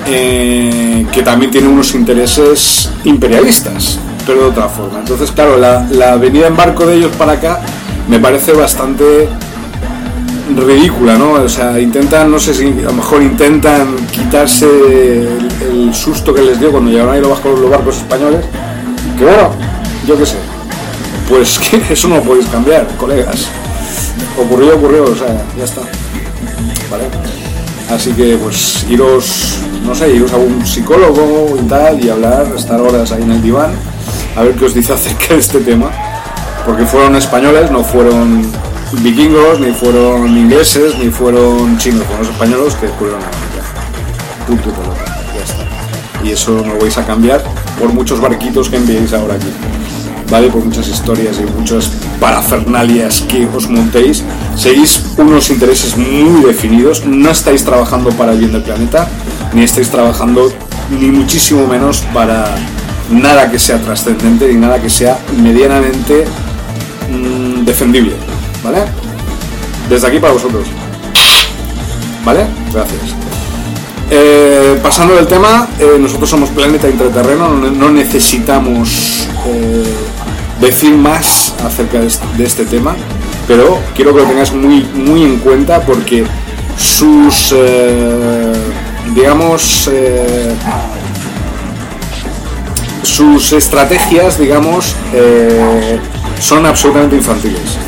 [0.07, 5.01] eh, que también tiene unos intereses imperialistas, pero de otra forma.
[5.01, 7.61] Entonces, claro, la, la venida en barco de ellos para acá
[8.09, 9.29] me parece bastante
[10.55, 11.33] ridícula, ¿no?
[11.33, 16.61] O sea, intentan, no sé si a lo mejor intentan quitarse el, susto que les
[16.61, 18.45] dio cuando llegaron ahí los, los barcos españoles.
[19.19, 19.51] Que bueno,
[20.07, 20.37] yo qué sé.
[21.29, 23.49] Pues que eso no podéis cambiar, colegas.
[24.39, 25.81] Ocurrió, ocurrió, o sea, ya está.
[26.91, 27.05] ¿Vale?
[27.91, 32.81] Así que pues iros, no sé, iros a un psicólogo y tal y hablar, estar
[32.81, 33.71] horas ahí en el diván,
[34.37, 35.91] a ver qué os dice acerca de este tema.
[36.65, 38.43] Porque fueron españoles, no fueron
[38.93, 43.47] vikingos, ni fueron ingleses, ni fueron chinos, fueron los españoles que descubrieron América.
[44.47, 46.25] Punto y Ya está.
[46.25, 47.43] Y eso no lo vais a cambiar
[47.79, 49.49] por muchos barquitos que enviéis ahora aquí.
[50.31, 50.49] ¿Vale?
[50.49, 54.25] Por muchas historias y muchas parafernalias que os montéis.
[54.57, 57.07] Seguís unos intereses muy definidos.
[57.07, 59.09] No estáis trabajando para el bien del planeta,
[59.53, 60.53] ni estáis trabajando
[60.91, 62.57] ni muchísimo menos para
[63.11, 66.25] nada que sea trascendente ni nada que sea medianamente
[67.11, 68.36] mm, defendible.
[68.67, 68.85] ¿Vale?
[69.89, 70.67] Desde aquí para vosotros.
[72.25, 72.47] ¿Vale?
[72.73, 73.15] Gracias.
[74.11, 79.85] Eh, pasando del tema, eh, nosotros somos Planeta Intraterreno, no, necesitamos eh,
[80.61, 82.95] decir más acerca de este, tema,
[83.49, 86.25] pero quiero que lo tengáis muy en cuenta porque
[86.77, 87.55] sus,
[89.15, 89.91] digamos,
[93.03, 94.95] sus estrategias, digamos,
[96.41, 97.86] son absolutamente infantiles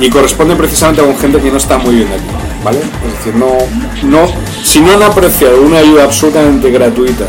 [0.00, 2.78] y corresponde precisamente un gente que no está muy bien aquí, ¿vale?
[2.78, 3.58] Es decir, no,
[4.02, 4.26] no,
[4.64, 7.26] si no han apreciado una ayuda absolutamente gratuita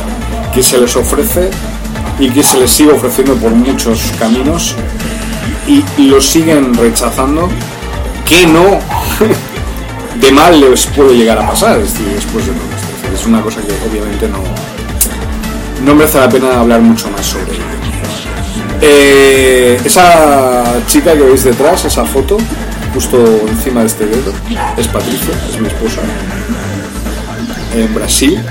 [0.54, 1.50] que se les ofrece
[2.18, 4.76] y que se les sigue ofreciendo por muchos caminos
[5.68, 7.50] y, lo siguen rechazando,
[8.26, 8.80] que no
[10.20, 13.14] de mal les puede llegar a pasar, es decir, después de todo esto.
[13.14, 14.40] Es, una cosa que obviamente no,
[15.86, 17.81] no merece la pena hablar mucho más sobre ello.
[18.82, 22.38] Eh, esa chica que veis detrás, esa foto,
[22.94, 23.18] justo
[23.48, 24.34] encima de este dedo,
[24.78, 26.02] es Patricia, es mi esposa.
[27.76, 28.42] En Brasil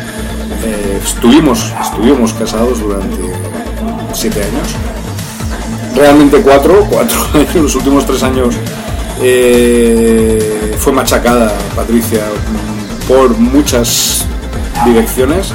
[0.65, 3.17] eh, estuvimos, estuvimos casados durante
[4.13, 4.69] siete años.
[5.97, 8.55] Realmente cuatro, cuatro años, los últimos tres años
[9.21, 12.23] eh, fue machacada Patricia
[13.09, 14.25] por muchas
[14.85, 15.53] direcciones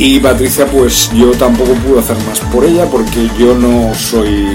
[0.00, 4.46] y Patricia, pues yo tampoco pude hacer más por ella porque yo no soy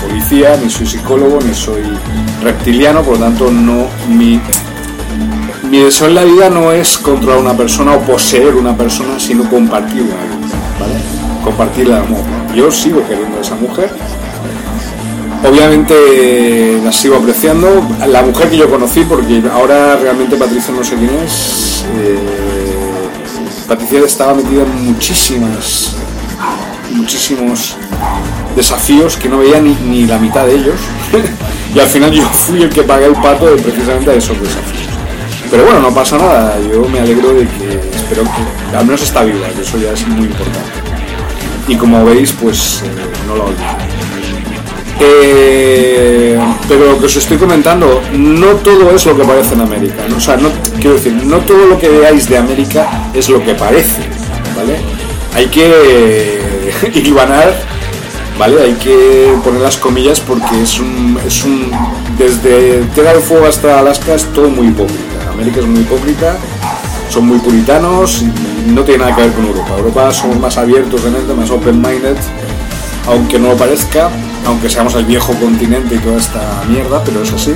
[0.00, 1.82] policía, ni soy psicólogo, ni soy
[2.40, 4.40] reptiliano, por lo tanto no mi,
[5.68, 9.50] mi deseo en la vida no es controlar una persona o poseer una persona, sino
[9.50, 10.94] compartir ¿vale?
[11.42, 12.22] Compartir el amor.
[12.54, 13.90] Yo sigo queriendo a esa mujer.
[15.48, 17.68] Obviamente la sigo apreciando.
[18.06, 21.84] La mujer que yo conocí, porque ahora realmente Patricia no sé quién es.
[21.96, 22.45] Eh,
[23.66, 25.96] Patricia estaba metida en muchísimas,
[26.92, 27.76] muchísimos
[28.54, 30.80] desafíos que no veía ni, la mitad de ellos.
[31.74, 34.88] Y al final yo fui el que pagué el pato de precisamente a esos desafíos.
[35.50, 39.24] Pero bueno, no pasa nada, yo me alegro de que espero que al menos está
[39.24, 40.70] viva, que eso ya es muy importante.
[41.68, 42.88] Y como veis, pues eh,
[43.26, 43.62] no lo olvido.
[45.00, 46.15] Eh,
[46.68, 50.04] pero lo que os estoy comentando, no todo es lo que parece en América.
[50.16, 50.48] O sea, no,
[50.80, 54.02] quiero decir, no todo lo que veáis de América es lo que parece,
[54.56, 54.78] ¿vale?
[55.34, 56.40] Hay que
[56.94, 57.54] hilvanar,
[58.38, 58.62] ¿vale?
[58.62, 61.70] Hay que poner las comillas porque es un, es un
[62.18, 65.30] desde Tierra del Fuego hasta Alaska es todo muy hipócrita.
[65.30, 66.36] América es muy hipócrita,
[67.10, 69.74] son muy puritanos y no tiene nada que ver con Europa.
[69.76, 72.16] Europa somos más abiertos de mente, más open-minded,
[73.06, 74.10] aunque no lo parezca,
[74.46, 77.52] aunque seamos el viejo continente y toda esta mierda, pero es así.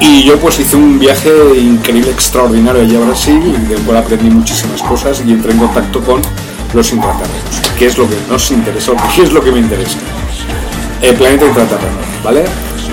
[0.00, 4.82] Y yo pues hice un viaje increíble, extraordinario allí a Brasil, del cual aprendí muchísimas
[4.82, 6.20] cosas y entré en contacto con
[6.72, 9.98] los intraterrenos, que es lo que nos interesa, qué es lo que me interesa.
[11.02, 12.44] El planeta intraterreno, ¿vale?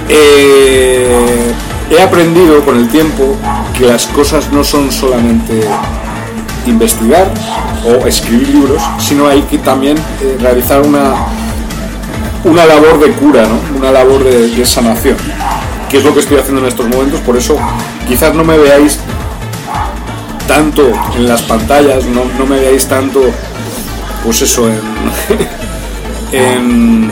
[0.10, 1.54] Eh,
[1.92, 3.36] he aprendido con el tiempo
[3.78, 5.62] que las cosas no son solamente
[6.66, 7.32] investigar
[7.86, 11.14] o escribir libros, sino hay que también eh, realizar una,
[12.46, 13.60] una labor de cura, ¿no?
[13.78, 15.18] una labor de, sanación,
[15.90, 17.58] que es lo que estoy haciendo en estos momentos, por eso
[18.08, 19.00] quizás no me veáis
[20.48, 20.84] tanto
[21.16, 23.22] en las pantallas, no, no me veáis tanto,
[24.24, 24.70] pues eso,
[26.32, 27.12] en,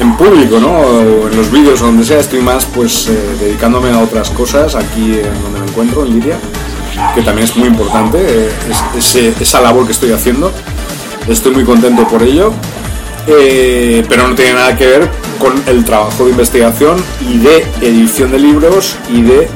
[0.00, 1.00] en público, ¿no?
[1.00, 5.14] En los vídeos o donde sea, estoy más pues eh, dedicándome a otras cosas aquí
[5.14, 6.36] en donde me encuentro, en Lidia,
[7.14, 10.52] que también es muy importante, eh, esa labor que estoy haciendo.
[11.28, 12.52] Estoy muy contento por ello,
[13.28, 18.32] eh, pero no tiene nada que ver con el trabajo de investigación y de edición
[18.32, 19.48] de libros y de,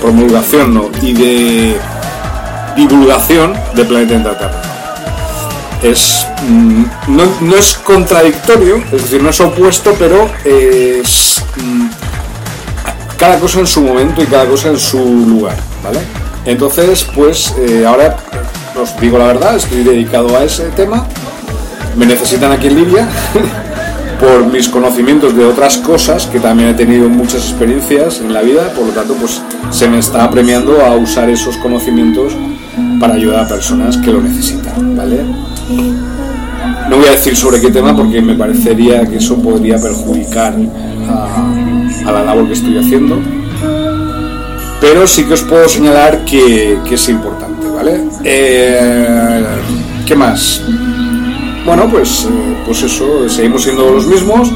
[0.00, 0.90] promulgación ¿no?
[1.02, 1.76] y de
[2.76, 4.74] divulgación de Planeta Interterra
[5.84, 11.86] es mm, no, es contradictorio, es decir, no es opuesto, pero es mm,
[13.18, 16.00] cada cosa en su momento y cada cosa en su lugar, ¿vale?
[16.46, 18.16] Entonces, pues eh, ahora
[18.80, 21.06] os digo la verdad, estoy dedicado a ese tema.
[21.96, 23.08] Me necesitan aquí en Libia
[24.20, 28.72] por mis conocimientos de otras cosas, que también he tenido muchas experiencias en la vida,
[28.74, 32.34] por lo tanto, pues se me está premiando a usar esos conocimientos
[33.00, 35.20] para ayudar a personas que lo necesitan, ¿vale?
[36.88, 40.54] No voy a decir sobre qué tema porque me parecería que eso podría perjudicar
[41.08, 43.18] a, la labor que estoy haciendo.
[44.80, 48.04] Pero sí que os puedo señalar que, es importante, ¿vale?
[48.22, 49.44] Eh,
[50.06, 50.62] ¿Qué más?
[51.64, 54.52] Bueno, pues, eh, pues eso, seguimos siendo los mismos,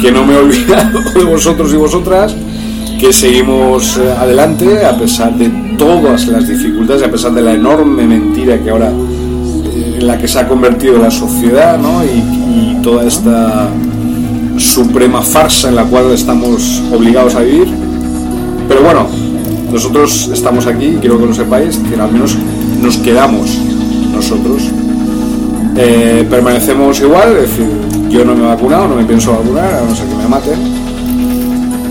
[0.00, 2.34] que no me he olvidado de vosotros y vosotras,
[2.98, 8.06] que seguimos eh, adelante a pesar de todas las dificultades, a pesar de la enorme
[8.06, 12.02] mentira que ahora en la que se ha convertido la sociedad ¿no?
[12.04, 13.68] y, toda esta
[14.56, 17.68] suprema farsa en la cual estamos obligados a vivir.
[18.68, 19.06] Pero bueno,
[19.70, 22.36] nosotros estamos aquí y quiero que lo sepáis, que al menos
[22.82, 23.58] nos quedamos
[24.14, 24.62] nosotros.
[25.76, 27.66] Eh, permanecemos igual, es decir,
[28.08, 30.58] yo no me he vacunado, no me pienso vacunar, a no ser que me maten,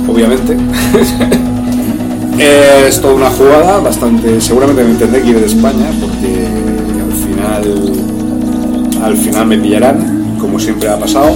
[0.07, 0.57] obviamente.
[2.87, 6.47] es toda una jugada bastante, seguramente me entendé que ir de España, porque
[9.03, 11.35] al final me pillarán, como siempre ha pasado.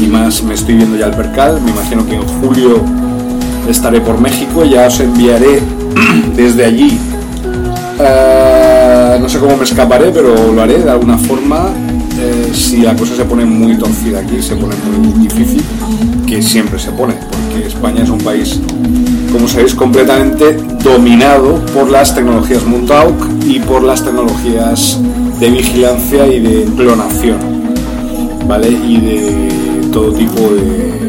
[0.00, 2.80] Y más me estoy viendo ya el percal, me imagino que en julio
[3.68, 5.60] estaré por México, ya os enviaré
[6.36, 6.98] desde allí.
[7.98, 8.77] Eh,
[9.18, 11.68] no sé cómo me escaparé, pero lo haré de alguna forma.
[12.20, 15.62] Eh, si la cosa se pone muy torcida aquí, se pone muy difícil,
[16.26, 18.60] que siempre se pone, porque España es un país
[19.32, 23.14] como sabéis, completamente dominado por las tecnologías Muntauk
[23.46, 24.98] y por las tecnologías
[25.38, 27.38] de vigilancia y de clonación,
[28.46, 28.70] ¿vale?
[28.70, 31.07] Y de todo tipo de...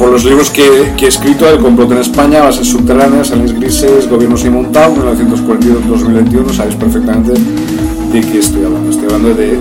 [0.00, 4.42] por los libros que, he escrito, El complot en España, Bases subterráneas, Aliens Grises, Gobiernos
[4.46, 8.88] y Montauk, 1942-2021, sabéis perfectamente de qué estoy hablando.
[8.88, 9.58] Estoy hablando de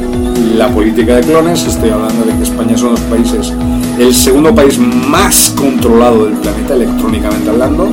[0.55, 3.53] la política de clones, estoy hablando de que España es uno de los países
[3.99, 7.89] el segundo país más controlado del planeta electrónicamente hablando,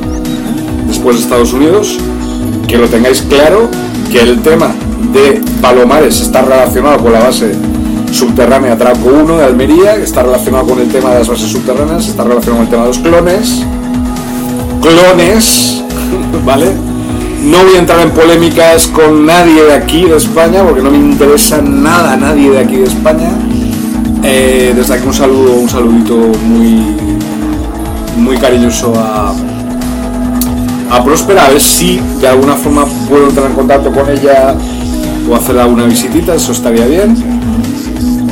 [0.87, 1.98] después de Estados Unidos.
[2.68, 3.68] Que lo tengáis claro,
[4.12, 4.68] que el tema
[5.12, 7.56] de Palomares está relacionado con la base
[8.12, 12.24] subterránea Traco 1 de Almería, está relacionado con el tema de las bases subterráneas, está
[12.24, 13.62] relacionado con el tema de los clones.
[14.80, 15.82] Clones,
[16.44, 16.72] ¿vale?
[17.42, 20.98] No voy a entrar en polémicas con nadie de aquí de España, porque no me
[20.98, 23.30] interesa nada nadie de aquí de España.
[24.22, 26.96] Eh, desde aquí un saludo, un saludito muy,
[28.16, 29.32] muy cariñoso a,
[30.90, 34.54] a Próspera, a ver si de alguna forma puedo entrar en contacto con ella
[35.30, 37.14] o hacerle alguna visitita, eso estaría bien.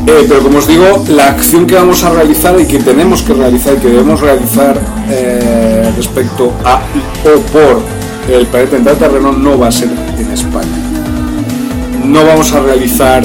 [0.06, 3.32] Eh, pero como os digo, la acción que vamos a realizar y que tenemos que
[3.32, 6.80] realizar y que debemos realizar eh, respecto a
[7.24, 7.82] o por
[8.30, 10.76] el planeta terreno no va a ser en España.
[12.04, 13.24] No vamos a realizar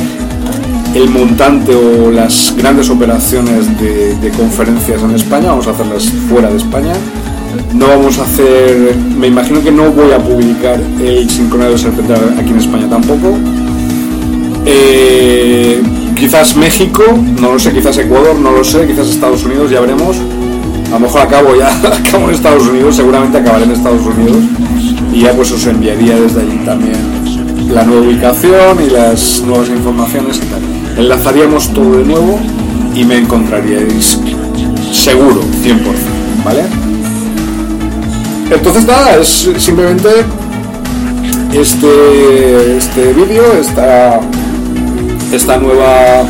[0.96, 6.50] el montante o las grandes operaciones de, de conferencias en España, vamos a hacerlas fuera
[6.50, 6.94] de España
[7.74, 12.14] no vamos a hacer, me imagino que no voy a publicar el sincronado de serpente
[12.14, 13.38] aquí en España tampoco.
[14.66, 15.82] Eh,
[16.20, 17.04] quizás México,
[17.40, 20.18] no lo sé, quizás Ecuador, no lo sé, quizás Estados Unidos, ya veremos.
[20.88, 21.70] A lo mejor acabo ya,
[22.08, 24.38] acabo en Estados Unidos, seguramente acabaré en Estados Unidos
[25.14, 26.98] y ya pues os enviaría desde allí también
[27.74, 30.62] la nueva ubicación y las nuevas informaciones y tal.
[30.98, 32.40] Enlazaríamos todo de nuevo
[32.96, 34.20] y me encontraríais
[34.92, 35.76] seguro, 100%,
[36.44, 36.64] ¿vale?
[38.52, 40.10] Entonces nada, es simplemente
[41.54, 44.20] este, este vídeo, esta,
[45.32, 46.24] esta nueva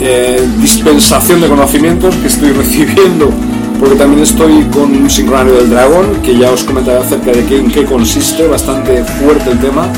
[0.00, 3.30] eh, dispensación de conocimientos que estoy recibiendo,
[3.78, 7.58] porque también estoy con un sincronario del dragón, que ya os comentaré acerca de qué,
[7.58, 9.88] en qué consiste, bastante fuerte el tema,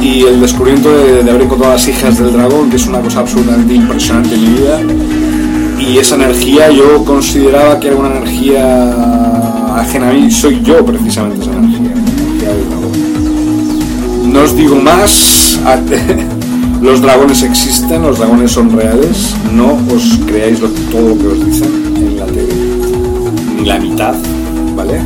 [0.00, 3.20] y el descubrimiento de, de haber encontrado las hijas del dragón, que es una cosa
[3.20, 4.80] absolutamente impresionante en mi vida,
[5.78, 11.42] y esa energía yo consideraba que era una energía ajena a mí, soy yo precisamente
[11.42, 11.94] esa energía.
[14.24, 15.60] No os digo más,
[16.84, 21.94] los dragones existen, los dragones son reales, no os creáis todo lo que os dicen
[21.96, 22.54] en la tele,
[23.56, 24.14] ni la mitad,
[24.76, 25.00] ¿vale?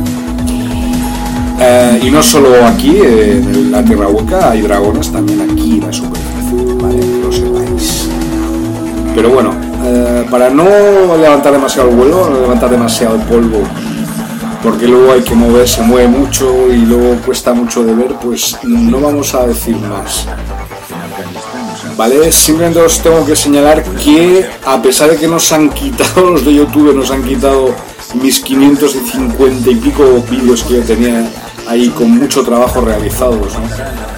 [1.61, 5.93] Eh, y no solo aquí, en la Tierra Hueca, hay dragones también aquí en la
[5.93, 6.99] superficie, ¿vale?
[7.23, 8.09] Lo sepáis.
[9.15, 9.51] Pero bueno,
[9.85, 10.65] eh, para no
[11.15, 13.63] levantar demasiado el vuelo, no levantar demasiado el polvo
[14.61, 18.57] porque luego hay que mover, se mueve mucho y luego cuesta mucho de ver, pues
[18.63, 20.27] no vamos a decir más.
[21.99, 22.31] ¿Vale?
[22.31, 26.53] Simplemente os tengo que señalar que a pesar de que nos han quitado los de
[26.53, 27.75] YouTube, nos han quitado
[28.13, 31.29] mis 550 y pico vídeos que yo tenía
[31.67, 33.51] ahí con mucho trabajo realizados,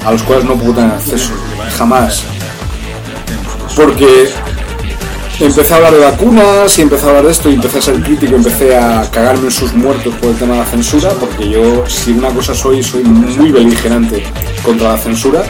[0.06, 1.32] a los cuales no puedo tener acceso,
[1.76, 2.22] jamás.
[3.76, 4.30] Porque
[5.40, 7.96] empecé a hablar de vacunas y empecé a hablar de esto y empecé a ser
[8.04, 11.84] crítico, empecé a cagarme en sus muertos por el tema de la censura, porque yo,
[11.88, 14.24] si una cosa soy, soy muy beligerante
[14.64, 15.42] contra la censura.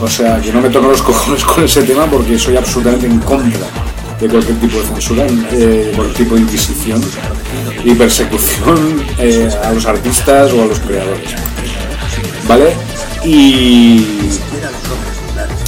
[0.00, 3.18] O sea, que no me toco los cojones con ese tema porque soy absolutamente en
[3.20, 3.66] contra
[4.20, 7.02] de cualquier tipo de censura, eh, cualquier tipo de inquisición
[7.84, 11.34] y persecución eh, a los artistas o a los creadores.
[12.46, 12.74] ¿Vale?
[13.24, 14.30] Y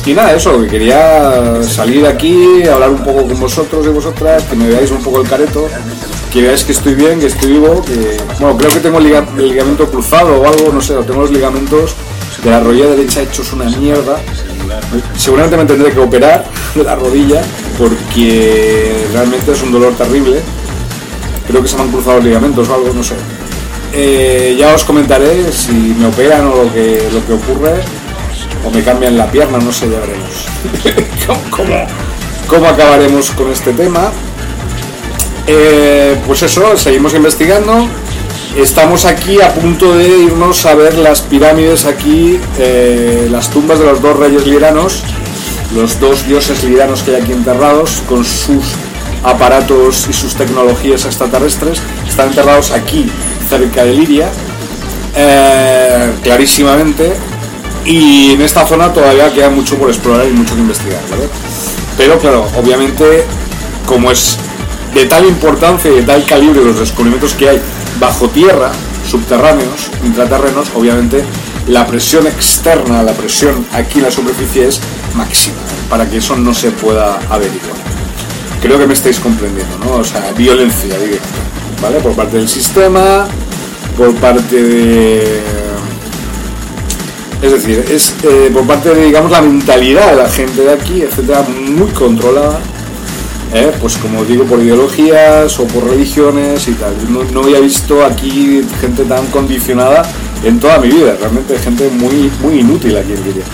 [0.09, 4.57] y nada, eso, que quería salir aquí, hablar un poco con vosotros y vosotras, que
[4.57, 5.69] me veáis un poco el careto,
[6.33, 9.87] que veáis que estoy bien, que estoy vivo, que, bueno, creo que tengo el, ligamento
[9.91, 11.95] cruzado o algo, no sé, tengo los ligamentos
[12.43, 14.21] de la rodilla derecha hechos una mierda.
[15.17, 17.43] Seguramente me tendré que operar la rodilla
[17.77, 20.41] porque realmente es un dolor terrible.
[21.47, 23.15] Creo que se me han cruzado los ligamentos o algo, no sé.
[23.93, 27.81] Eh, ya os comentaré si me operan o lo que, lo que ocurre
[28.65, 30.47] o me cambian la pierna, no sé, ya veremos
[32.49, 34.11] cómo, acabaremos con este tema.
[35.47, 37.89] Eh, pues eso, seguimos investigando.
[38.59, 43.85] Estamos aquí a punto de irnos a ver las pirámides aquí, eh, las tumbas de
[43.85, 45.05] los dos reyes liranos,
[45.77, 48.65] los dos dioses liranos que hay aquí enterrados, con sus
[49.23, 51.81] aparatos y sus tecnologías extraterrestres.
[52.09, 53.09] Están enterrados aquí,
[53.49, 54.29] cerca de Liria,
[55.15, 57.13] eh, clarísimamente.
[57.85, 61.29] Y en esta zona todavía queda mucho por explorar y mucho que investigar, ¿vale?
[61.97, 63.23] Pero claro, obviamente,
[63.87, 64.37] como es
[64.93, 67.61] de tal importancia y de tal calibre los descubrimientos que hay
[67.99, 68.71] bajo tierra,
[69.09, 71.25] subterráneos, intraterrenos, obviamente
[71.69, 74.81] la presión externa, la presión aquí en la superficie es
[75.15, 75.57] máxima,
[75.91, 77.77] para que eso no se pueda averiguar.
[78.63, 79.97] Creo que me estáis comprendiendo, ¿no?
[79.97, 81.29] O sea, violencia directa,
[81.83, 82.01] ¿vale?
[82.01, 83.27] Por parte del sistema,
[83.97, 85.43] por parte de
[87.41, 91.03] es decir, es eh, por parte de, digamos, la mentalidad de la gente de aquí,
[91.03, 92.59] etcétera, muy controlada,
[93.55, 93.73] ¿eh?
[93.81, 96.95] pues como digo, por ideologías o por religiones y tal.
[97.33, 100.03] No, había visto aquí gente tan condicionada
[100.45, 103.45] en toda mi vida, realmente gente muy, muy inútil aquí en Liria.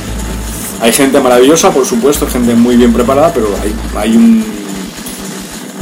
[0.80, 4.44] Hay gente maravillosa, por supuesto, gente muy bien preparada, pero hay, hay un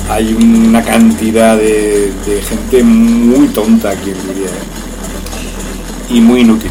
[0.09, 2.13] hay una cantidad de,
[2.47, 6.11] gente muy tonta aquí en Liria ¿eh?
[6.11, 6.71] y muy inútil.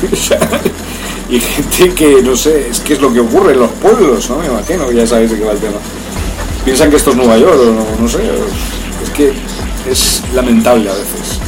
[1.28, 4.38] y gente que, no sé, es que es lo que ocurre en los pueblos, ¿no?
[4.38, 5.78] Me imagino, ya sabéis de qué va el tema.
[6.68, 8.18] Piensan que esto es Nueva York, o no, sé,
[9.02, 9.32] es que
[9.90, 11.40] es lamentable a veces.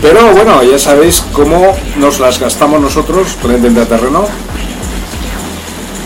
[0.00, 4.24] Pero bueno, ya sabéis cómo nos las gastamos nosotros el terreno.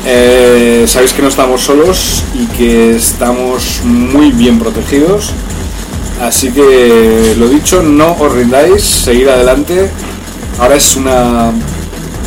[0.04, 5.30] Eh, sabéis que no estamos solos y que estamos muy bien protegidos.
[6.20, 9.88] Así que lo dicho, no os rindáis, seguir adelante.
[10.58, 11.52] Ahora es una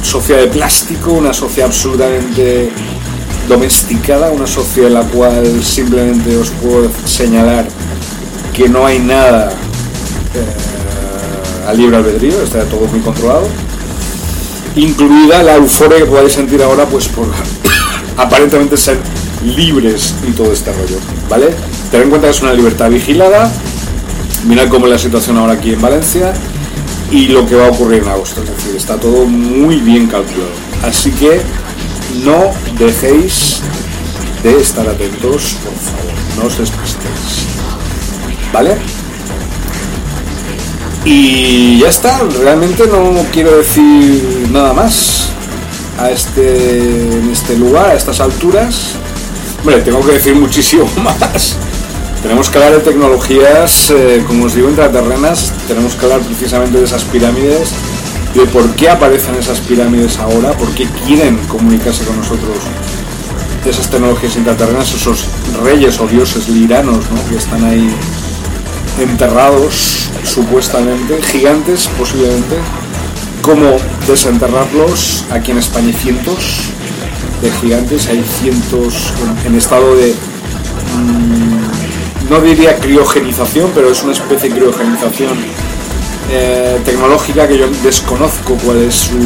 [0.02, 2.72] sociedad de plástico, una sociedad absolutamente
[3.50, 7.68] domesticada, una sociedad en la cual simplemente os puedo señalar
[8.54, 9.52] que no hay nada
[10.36, 13.48] eh, a libre albedrío, está todo muy controlado,
[14.76, 17.28] incluida la euforia que podáis sentir ahora pues por
[18.18, 18.98] aparentemente ser
[19.44, 20.98] libres y todo este rollo,
[21.28, 21.48] ¿vale?
[21.92, 23.52] Ten en cuenta que es una libertad vigilada,
[24.48, 26.34] mirad cómo es la situación ahora aquí en Valencia
[27.12, 30.52] y lo que va a ocurrir en agosto, es decir, está todo muy bien calculado.
[30.84, 31.42] Así que
[32.24, 33.62] no dejéis
[34.44, 37.48] de estar atentos, por favor, no os despistéis.
[38.54, 38.78] ¿Vale?
[41.06, 45.30] Y ya está, realmente no quiero decir nada más
[45.98, 48.96] a este, en este lugar, a estas alturas.
[49.60, 51.56] Hombre, tengo que decir muchísimo más.
[52.22, 55.54] Tenemos que hablar de tecnologías, eh, como os digo, intraterrenas.
[55.68, 57.72] Tenemos que hablar precisamente de esas pirámides,
[58.34, 62.58] de por qué aparecen esas pirámides ahora, por qué quieren comunicarse con nosotros
[63.66, 65.26] esas tecnologías intraterrenas, esos
[65.64, 67.30] reyes o dioses liranos ¿no?
[67.30, 67.90] que están ahí
[69.00, 72.56] enterrados supuestamente, gigantes posiblemente,
[73.42, 73.78] cómo
[74.08, 75.26] desenterrarlos.
[75.32, 76.72] Aquí en España hay cientos
[77.42, 79.14] de gigantes, hay cientos
[79.46, 80.14] en, estado de,
[80.98, 85.38] mm, no diría criogenización, pero es una especie de criogenización
[86.30, 89.18] eh, tecnológica que yo desconozco cuál es su,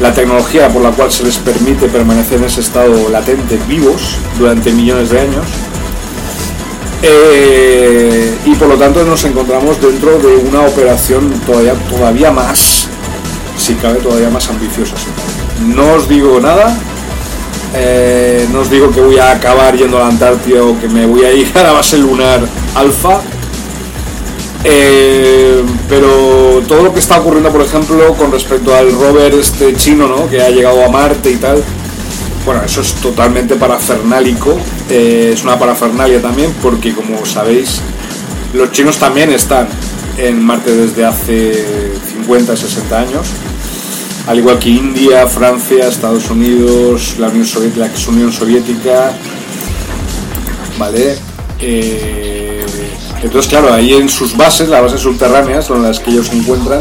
[0.00, 4.72] la tecnología por la cual se les permite permanecer en ese estado latente, vivos, durante
[4.72, 5.46] millones de años.
[7.04, 12.88] Eh, y por lo tanto nos encontramos dentro de una operación todavía, todavía más,
[13.58, 14.94] si cabe, todavía más ambiciosa.
[15.66, 16.76] No os digo nada,
[17.74, 21.06] eh, no os digo que voy a acabar yendo a la Antártida o que me
[21.06, 22.40] voy a ir a la base lunar
[22.74, 23.20] alfa,
[24.64, 30.06] eh, pero todo lo que está ocurriendo, por ejemplo, con respecto al rover este chino,
[30.06, 30.28] ¿no?
[30.28, 31.62] que ha llegado a Marte y tal,
[32.44, 34.56] bueno, eso es totalmente parafernálico,
[34.90, 37.80] eh, es una parafernalia también porque como sabéis,
[38.52, 39.68] los chinos también están
[40.18, 41.64] en Marte desde hace
[42.18, 43.26] 50, 60 años,
[44.26, 49.12] al igual que India, Francia, Estados Unidos, la Unión Soviética, la Unión Soviética,
[50.78, 51.16] ¿vale?
[51.58, 52.31] Eh,
[53.22, 56.80] entonces, claro, ahí en sus bases, las bases subterráneas, son las que ellos se encuentran,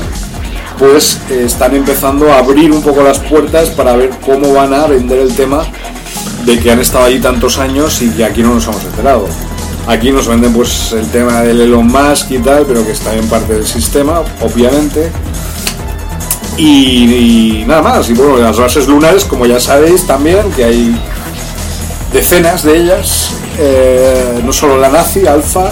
[0.79, 4.87] pues eh, están empezando a abrir un poco las puertas para ver cómo van a
[4.87, 5.63] vender el tema
[6.45, 9.27] de que han estado allí tantos años y que aquí no nos hemos enterado.
[9.87, 13.27] Aquí nos venden pues el tema del Elon Musk y tal, pero que está en
[13.27, 15.11] parte del sistema, obviamente.
[16.57, 18.09] Y, nada más.
[18.09, 20.95] Y bueno, las bases lunares, como ya sabéis también, que hay
[22.13, 25.71] decenas de ellas, eh, no solo la nazi, Alfa,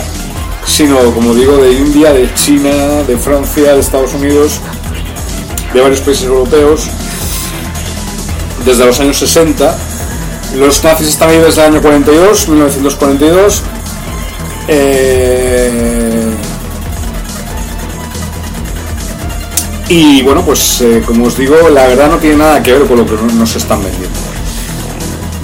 [0.70, 4.60] sino como digo, de India, de China, de Francia, de Estados Unidos
[5.74, 6.88] de varios países europeos
[8.66, 9.78] desde los años 60.
[10.58, 13.64] Los nazis están ahí desde el año 42, 1942.
[14.68, 16.32] Eh,
[19.90, 22.98] y bueno, pues eh, como os digo, la verdad no tiene nada que ver con
[22.98, 24.20] lo que nos están vendiendo.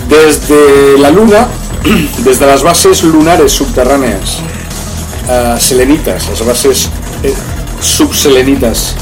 [0.09, 1.47] Desde la Luna,
[2.23, 4.39] desde las bases lunares subterráneas,
[5.59, 6.89] selenitas, las bases
[7.81, 8.95] subselenitas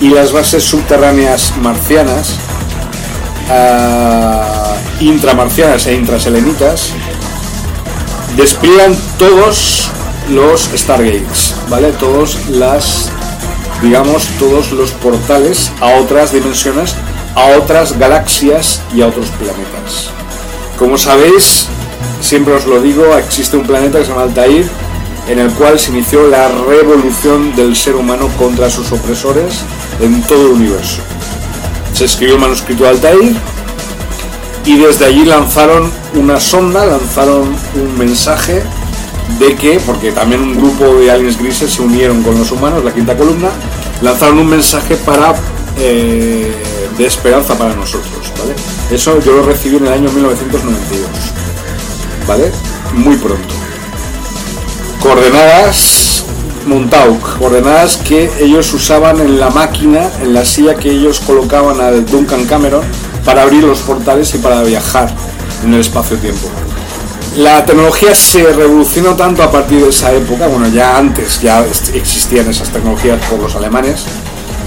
[0.00, 2.34] y las bases subterráneas marcianas,
[5.00, 6.90] intramarcianas e intraselenitas,
[8.36, 9.90] despliegan todos
[10.30, 11.92] los Stargates, ¿vale?
[11.92, 13.10] Todos las,
[13.82, 16.94] digamos, todos los portales a otras dimensiones,
[17.34, 20.10] a otras galaxias y a otros planetas.
[20.78, 21.68] Como sabéis,
[22.20, 24.68] siempre os lo digo, existe un planeta que se llama Altair,
[25.28, 29.62] en el cual se inició la revolución del ser humano contra sus opresores
[30.00, 31.00] en todo el universo.
[31.92, 33.36] Se escribió el manuscrito de Altair
[34.64, 38.62] y desde allí lanzaron una sonda, lanzaron un mensaje
[39.38, 42.92] de que, porque también un grupo de aliens grises se unieron con los humanos, la
[42.92, 43.50] quinta columna,
[44.02, 45.34] lanzaron un mensaje para
[45.78, 46.54] eh,
[46.96, 48.54] de esperanza para nosotros, ¿vale?
[48.90, 51.08] Eso yo lo recibí en el año 1992,
[52.26, 52.50] ¿vale?
[52.94, 53.65] Muy pronto.
[55.06, 56.24] Coordenadas
[56.66, 62.04] Montauk, coordenadas que ellos usaban en la máquina, en la silla que ellos colocaban al
[62.04, 62.82] Duncan Cameron
[63.24, 65.08] para abrir los portales y para viajar
[65.64, 66.48] en el espacio-tiempo.
[67.36, 72.50] La tecnología se revolucionó tanto a partir de esa época, bueno, ya antes ya existían
[72.50, 74.02] esas tecnologías por los alemanes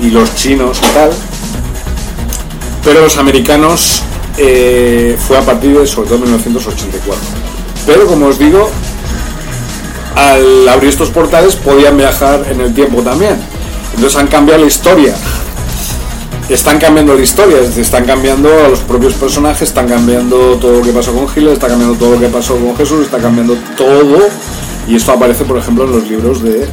[0.02, 1.10] y los chinos y tal,
[2.86, 4.04] pero los americanos
[4.38, 7.22] eh, fue a partir de sobre todo 1984.
[7.86, 8.70] Pero como os digo,
[10.20, 13.38] al abrir estos portales podían viajar en el tiempo también.
[13.95, 15.13] Entonces han cambiado la historia.
[16.49, 20.80] Están cambiando la historia, es decir, están cambiando a los propios personajes, están cambiando todo
[20.80, 23.55] lo que pasó con Hitler, está cambiando todo lo que pasó con Jesús, está cambiando
[23.78, 24.17] todo.
[24.88, 26.67] Y esto aparece, por ejemplo, en los libros de,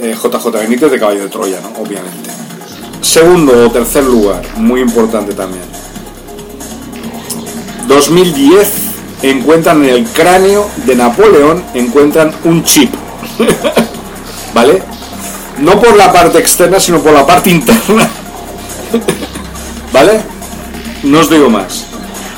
[0.00, 1.82] JJ eh, Benítez de Caballo de Troya, ¿no?
[1.82, 2.30] obviamente.
[3.00, 5.64] Segundo o tercer lugar, muy importante también.
[7.88, 8.83] 2010
[9.30, 12.92] encuentran en el cráneo de Napoleón encuentran un chip.
[14.54, 14.82] ¿Vale?
[15.58, 18.08] No por la parte externa, sino por la parte interna.
[19.92, 20.20] ¿Vale?
[21.04, 21.86] No os digo más.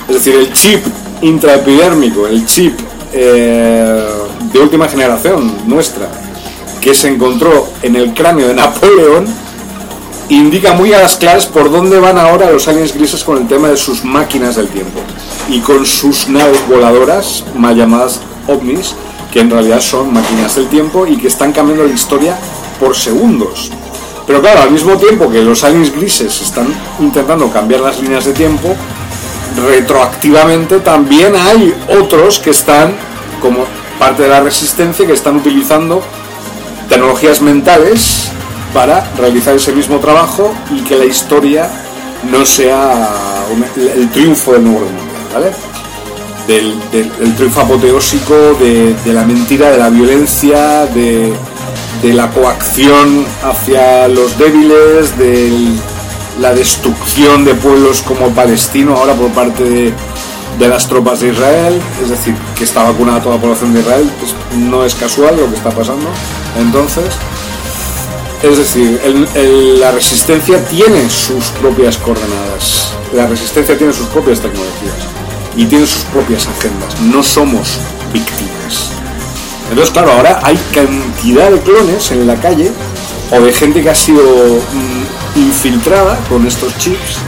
[0.08, 0.84] Es decir, el chip
[1.22, 2.78] intraepidérmico, el chip
[3.12, 4.06] eh,
[4.52, 6.08] de última generación nuestra,
[6.80, 9.26] que se encontró en el cráneo de Napoleón,
[10.28, 13.68] indica muy a las claras por dónde van ahora los aliens grises con el tema
[13.68, 15.00] de sus máquinas del tiempo
[15.48, 18.94] y con sus naves voladoras, mal llamadas ovnis,
[19.32, 22.36] que en realidad son máquinas del tiempo y que están cambiando la historia
[22.80, 23.70] por segundos.
[24.26, 26.66] Pero claro, al mismo tiempo que los aliens grises están
[26.98, 28.74] intentando cambiar las líneas de tiempo,
[29.68, 32.92] retroactivamente también hay otros que están,
[33.40, 33.64] como
[33.98, 36.02] parte de la resistencia, que están utilizando
[36.88, 38.30] tecnologías mentales
[38.72, 41.68] para realizar ese mismo trabajo y que la historia
[42.30, 43.08] no sea
[43.94, 45.02] el triunfo del nuevo mundo,
[45.32, 45.52] ¿vale?
[46.46, 51.34] Del, triunfo apoteósico de, la mentira, de la violencia, de,
[52.04, 55.50] la coacción hacia los débiles, de
[56.40, 59.92] la destrucción de pueblos como Palestino ahora por parte de,
[60.58, 64.08] de las tropas de Israel, es decir, que está vacunada toda la población de Israel,
[64.20, 66.06] pues no es casual lo que está pasando.
[66.60, 67.06] Entonces,
[68.42, 69.00] es decir,
[69.80, 74.94] la resistencia tiene sus propias coordenadas, la resistencia tiene sus propias tecnologías
[75.56, 77.00] y tiene sus propias agendas.
[77.00, 77.78] No somos
[78.12, 78.90] víctimas.
[79.70, 82.70] Entonces, claro, ahora hay cantidad de clones en la calle
[83.32, 87.18] o de gente que ha sido mm, infiltrada con estos chips,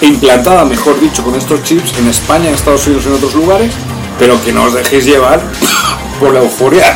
[0.00, 3.72] implantada, mejor dicho, con estos chips en España, en Estados Unidos y en otros lugares,
[4.18, 5.42] pero que no os dejéis llevar
[6.20, 6.94] por la euforia.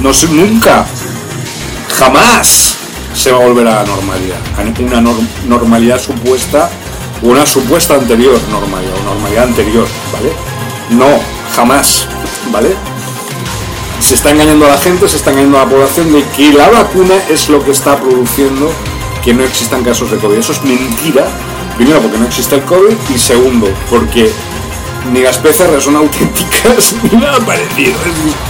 [0.00, 0.86] No nunca
[1.88, 2.76] jamás
[3.14, 5.00] se va a volver a la normalidad, a una
[5.46, 6.70] normalidad supuesta
[7.22, 10.32] una supuesta anterior normalidad o normalidad anterior, ¿vale?
[10.90, 11.06] No,
[11.54, 12.06] jamás,
[12.52, 12.74] ¿vale?
[14.00, 16.68] Se está engañando a la gente, se está engañando a la población de que la
[16.68, 18.70] vacuna es lo que está produciendo
[19.24, 20.36] que no existan casos de COVID.
[20.36, 21.26] Eso es mentira,
[21.76, 24.30] primero porque no existe el COVID y segundo porque
[25.12, 27.94] ni las PCR son auténticas ni nada parecido.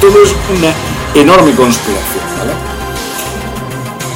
[0.01, 0.73] todo es una
[1.15, 2.76] enorme conspiración, ¿vale?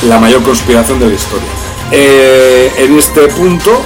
[0.07, 1.49] La mayor conspiración de la historia.
[1.93, 3.83] Eh, en este punto,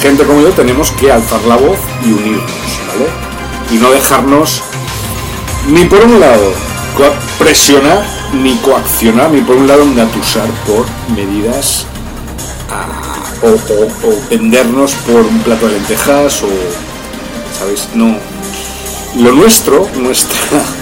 [0.00, 2.50] gente como yo tenemos que alzar la voz y unirnos,
[2.88, 3.08] ¿vale?
[3.70, 4.62] Y no dejarnos
[5.68, 6.52] ni por un lado
[7.38, 11.86] presionar ni coaccionar, ni por un lado engatusar por medidas
[12.70, 12.88] ah,
[13.42, 16.48] o, vendernos por un plato de lentejas o,
[17.58, 17.88] ¿sabéis?
[17.94, 18.16] No.
[19.16, 20.38] Lo nuestro, nuestra,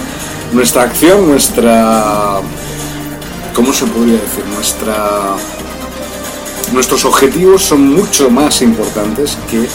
[0.53, 2.40] nuestra acción, nuestra
[3.57, 4.44] ¿cómo se podría decir?
[4.54, 5.34] Nuestra,
[6.72, 9.66] nuestros objetivos son mucho más importantes que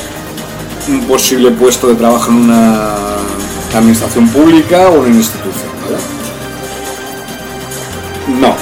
[0.92, 2.96] un posible puesto de trabajo en una
[3.74, 5.72] administración pública o en una institución.
[8.40, 8.56] No.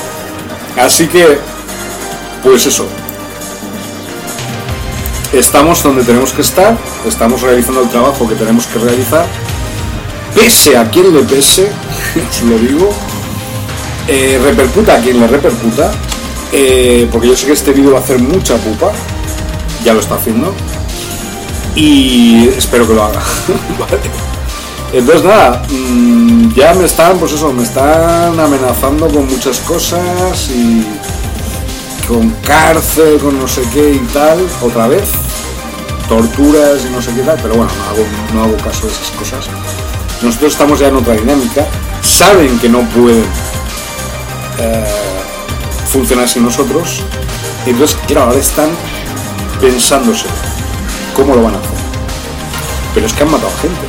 [0.82, 1.38] Así que,
[2.42, 2.88] pues eso.
[5.34, 9.28] Estamos donde tenemos que estar, estamos realizando el trabajo que tenemos que realizar,
[10.34, 11.70] pese a quien le pese,
[12.32, 12.92] os lo digo,
[14.12, 15.92] eh, repercuta a quien le repercuta,
[16.52, 18.92] eh, porque yo sé que este vídeo va a hacer mucha pupa,
[19.86, 20.52] ya lo está haciendo,
[21.76, 23.22] y espero que lo haga.
[24.94, 30.84] Entonces nada, mm, ya me están, pues eso, me están amenazando con muchas cosas y
[32.08, 35.08] con cárcel, con no sé qué y tal, otra vez,
[36.08, 39.12] torturas y no sé qué tal, pero bueno, no hago, no hago caso de esas
[39.12, 39.46] cosas.
[40.24, 41.68] Nosotros estamos ya en otra dinámica,
[42.02, 43.24] saben que no pueden
[44.60, 44.86] eh,
[45.92, 47.02] funcionar sin nosotros.
[47.66, 48.70] Entonces, claro, ahora están
[49.60, 50.26] pensándose
[51.16, 51.70] cómo lo van a hacer.
[52.94, 53.80] Pero es que han matado gente.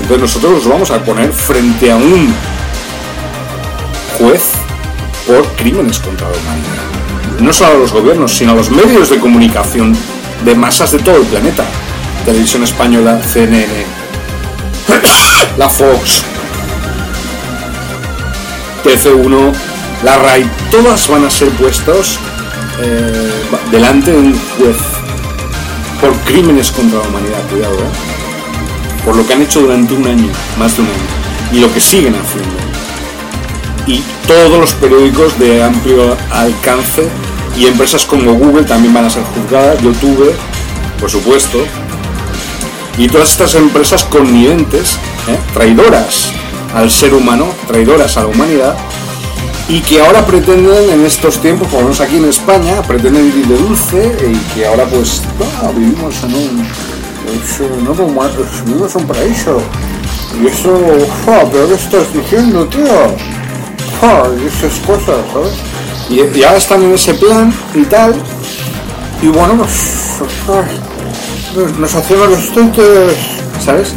[0.00, 2.34] Entonces nosotros los vamos a poner frente a un
[4.18, 4.42] juez
[5.26, 7.40] por crímenes contra la humanidad.
[7.40, 9.96] No solo a los gobiernos, sino a los medios de comunicación
[10.44, 11.64] de masas de todo el planeta.
[12.24, 13.84] Televisión Española, CNN,
[15.58, 16.24] la Fox,
[18.84, 19.52] TF1,
[20.04, 22.18] la RAI, todas van a ser puestos
[22.82, 23.32] eh,
[23.70, 24.76] delante de un juez
[26.00, 29.02] por crímenes contra la humanidad, cuidado, ¿eh?
[29.04, 30.28] Por lo que han hecho durante un año,
[30.58, 32.56] más de un año, y lo que siguen haciendo.
[33.86, 37.08] Y todos los periódicos de amplio alcance
[37.56, 40.34] y empresas como Google también van a ser juzgadas, YouTube,
[41.00, 41.64] por supuesto,
[42.98, 45.38] y todas estas empresas conniventes, ¿eh?
[45.54, 46.32] traidoras
[46.74, 48.76] al ser humano, traidoras a la humanidad,
[49.68, 53.46] y que ahora pretenden en estos tiempos, por lo menos aquí en España, pretenden vivir
[53.46, 55.22] de dulce y que ahora pues
[55.74, 56.68] vivimos en un,
[57.84, 59.62] no vivimos un paraíso.
[60.42, 60.78] Y eso,
[61.52, 62.82] pero ¿qué estás diciendo, tío?
[64.04, 65.54] y esas cosas, ¿sabes?
[66.10, 68.14] Y, ahora están en ese plan y tal.
[69.22, 69.70] Y bueno, pues
[71.78, 73.14] nos hacemos los tontos,
[73.64, 73.94] ¿sabes?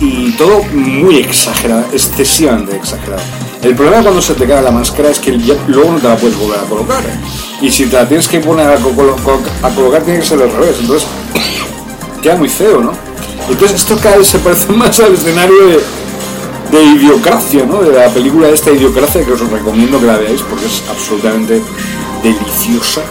[0.00, 3.22] Y todo muy exagerado, excesivamente exagerado.
[3.62, 6.38] El problema cuando se te queda la máscara es que luego no te la puedes
[6.38, 7.02] volver a colocar.
[7.60, 10.76] Y si te la tienes que poner a, colocar, tiene que ser al revés.
[10.80, 11.08] Entonces,
[12.22, 12.92] queda muy feo, ¿no?
[13.50, 15.80] Entonces, esto cada vez se parece más al escenario de,
[16.70, 17.82] de Idiocracia, ¿no?
[17.82, 21.60] De la película de esta Idiocracia que os recomiendo que la veáis porque es absolutamente
[22.22, 23.02] deliciosa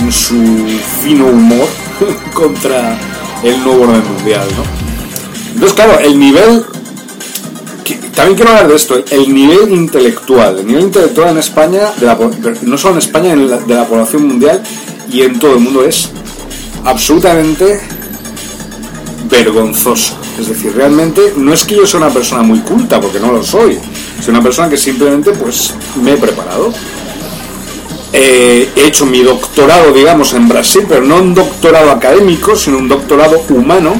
[0.00, 0.66] en su
[1.02, 1.68] fino humor
[2.34, 2.98] contra
[3.44, 4.79] el nuevo orden mundial, ¿no?
[5.52, 6.64] Entonces, claro, el nivel
[8.14, 11.92] también quiero hablar de esto, el nivel intelectual, el nivel intelectual en España,
[12.62, 14.62] no solo en España, de la población mundial
[15.10, 16.10] y en todo el mundo es
[16.84, 17.80] absolutamente
[19.30, 20.18] vergonzoso.
[20.38, 23.42] Es decir, realmente no es que yo sea una persona muy culta, porque no lo
[23.42, 23.78] soy.
[24.20, 26.72] Soy una persona que simplemente pues me he preparado.
[28.12, 32.88] Eh, he hecho mi doctorado, digamos, en Brasil, pero no un doctorado académico, sino un
[32.88, 33.94] doctorado humano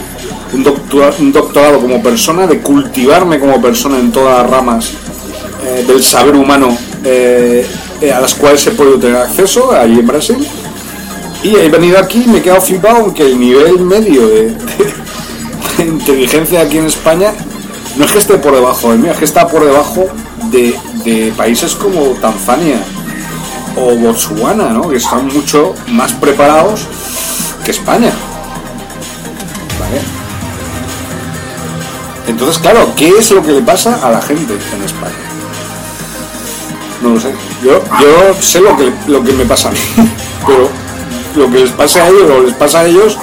[0.53, 4.93] un, doctorado, como persona, de cultivarme como persona en todas las ramas
[5.65, 7.67] eh, del saber humano eh,
[8.01, 10.47] eh, a las cuales he podido tener acceso allí en Brasil.
[11.43, 14.55] Y he venido aquí y me he quedado flipado aunque el nivel medio de,
[15.79, 17.33] inteligencia aquí en España
[17.97, 20.07] no es que esté por debajo del mío, es que está por debajo
[20.51, 20.75] de,
[21.05, 22.83] de países como Tanzania
[23.77, 24.89] o Botswana, ¿no?
[24.89, 26.87] que están mucho más preparados
[27.65, 28.13] que España.
[32.31, 35.15] Entonces, claro, ¿qué es lo que le pasa a la gente en España?
[37.03, 37.35] No lo sé.
[37.63, 39.79] Yo, yo sé lo que, lo que me pasa a mí,
[40.47, 40.69] pero
[41.35, 43.19] lo que les pasa a ellos o les pasa a ellos,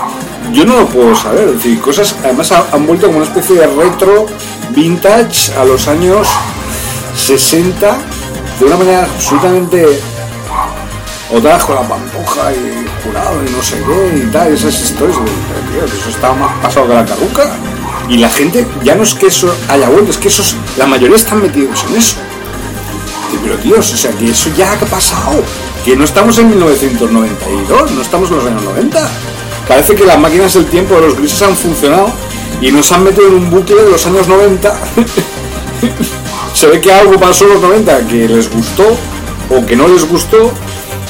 [0.52, 1.56] yo no lo puedo saber.
[1.64, 4.26] Es cosas, además han vuelto como una especie de retro
[4.72, 6.28] vintage a los años
[7.16, 7.98] 60
[8.60, 9.88] de una manera absolutamente
[11.32, 15.18] otra con la pampuja y jurado y no sé qué y tal, esas historias.
[15.98, 17.44] eso está más pasado que la carruca.
[18.10, 21.18] Y la gente, ya no es que eso haya vuelto, es que esos, la mayoría
[21.18, 22.16] están metidos en eso.
[23.44, 25.44] Pero Dios, o sea, que eso ya ha pasado.
[25.84, 29.10] Que no estamos en 1992, no estamos en los años 90.
[29.68, 32.12] Parece que las máquinas del tiempo de los grises han funcionado
[32.62, 34.74] y nos han metido en un bucle de los años 90.
[36.54, 38.86] Se ve que algo pasó en los 90 que les gustó
[39.50, 40.52] o que no les gustó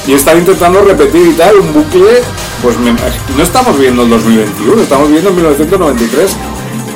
[0.06, 2.22] y están intentando repetir y tal un bucle.
[2.62, 6.36] Pues no estamos viendo el 2021, estamos viendo el 1993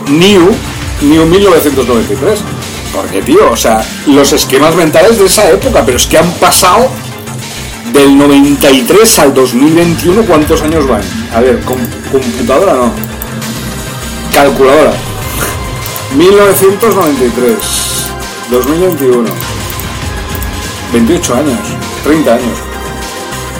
[0.09, 0.50] New,
[1.03, 2.40] New 1993.
[2.94, 6.90] Porque, tío, o sea, los esquemas mentales de esa época, pero es que han pasado
[7.92, 11.03] del 93 al 2021, ¿cuántos años van?
[11.34, 12.92] A ver, computadora no.
[14.32, 14.92] Calculadora.
[16.16, 17.57] 1993,
[18.50, 19.28] 2021.
[20.92, 21.59] 28 años,
[22.05, 22.59] 30 años.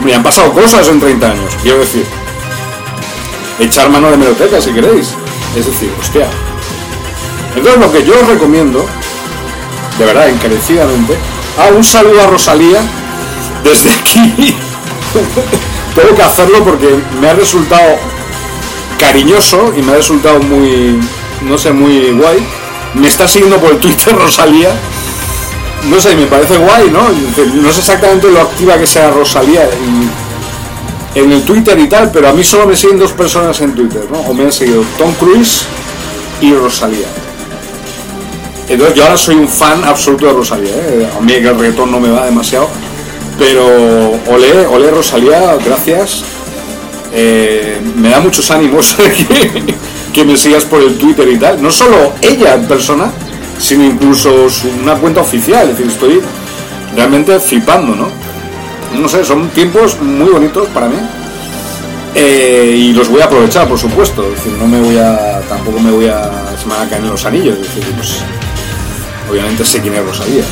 [0.05, 2.05] Me han pasado cosas en 30 años, quiero decir.
[3.59, 5.15] Echar mano de meroteca si queréis.
[5.57, 6.29] Es decir, hostia.
[7.55, 8.87] Entonces lo que yo os recomiendo,
[9.99, 11.17] de verdad, encarecidamente,
[11.59, 12.81] a un saludo a Rosalía
[13.63, 14.57] desde aquí.
[15.95, 17.99] Tengo que hacerlo porque me ha resultado
[18.99, 20.99] cariñoso y me ha resultado muy,
[21.43, 22.47] no sé, muy guay.
[22.95, 24.71] Me está siguiendo por el Twitter Rosalía.
[25.91, 27.01] No sé, me parece guay, ¿no?
[27.61, 29.69] No sé exactamente lo activa que sea Rosalía
[31.15, 34.03] en el Twitter y tal, pero a mí solo me siguen dos personas en Twitter,
[34.11, 34.21] ¿no?
[34.21, 35.65] O me han seguido Tom Cruise
[36.41, 37.07] y Rosalía.
[38.69, 41.09] Entonces yo ahora soy un fan absoluto de Rosalía, ¿eh?
[41.17, 42.69] a mí el reggaetón no me va demasiado,
[43.39, 43.65] pero
[44.29, 46.25] olé, olé Rosalía, gracias.
[47.15, 48.97] Eh, me da muchos ánimos
[50.15, 51.63] que, me sigas por el Twitter y tal.
[51.63, 53.11] No solo ella en persona,
[53.59, 54.47] sino incluso
[54.83, 55.69] una cuenta oficial.
[55.69, 56.21] Es decir, estoy
[56.97, 58.09] realmente flipando, ¿no?
[58.95, 60.97] No sé, son tiempos muy bonitos para mí.
[62.15, 64.25] Eh, y los voy a aprovechar, por supuesto.
[64.59, 65.41] No me voy a.
[65.49, 66.55] tampoco me voy a.
[66.61, 67.59] se me a caer en los anillos.
[67.97, 68.19] Pues,
[69.31, 70.45] obviamente sé quién es Rosalía.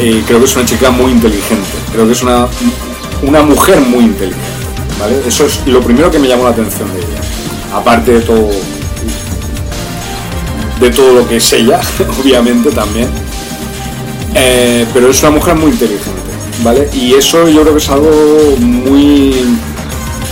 [0.00, 1.70] y creo que es una chica muy inteligente.
[1.92, 2.46] Creo que es una,
[3.22, 4.42] una mujer muy inteligente.
[4.98, 5.22] ¿vale?
[5.26, 7.20] Eso es lo primero que me llamó la atención de ella.
[7.72, 8.50] Aparte de todo
[10.82, 11.80] de todo lo que es ella,
[12.20, 13.08] obviamente también.
[14.34, 16.21] Eh, pero es una mujer muy inteligente,
[16.62, 16.88] ¿vale?
[16.92, 18.10] Y eso yo creo que es algo
[18.58, 19.34] muy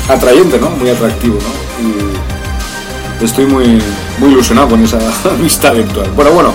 [0.09, 0.71] atrayente, ¿no?
[0.71, 3.21] Muy atractivo, ¿no?
[3.21, 3.81] Y estoy muy,
[4.19, 4.99] muy ilusionado con esa
[5.31, 6.11] amistad virtual.
[6.15, 6.55] Bueno, bueno,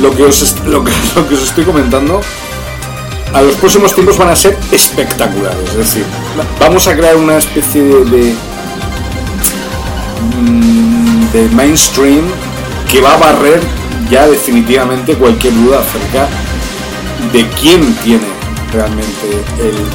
[0.00, 2.20] lo que, os, lo, que, lo que os estoy comentando
[3.32, 5.70] a los próximos tiempos van a ser espectaculares.
[5.70, 6.04] Es decir,
[6.60, 8.34] vamos a crear una especie de, de,
[10.40, 12.24] mm, de mainstream
[12.90, 13.60] que va a barrer
[14.10, 16.28] ya definitivamente cualquier duda acerca
[17.32, 18.31] de quién tiene
[18.72, 19.44] realmente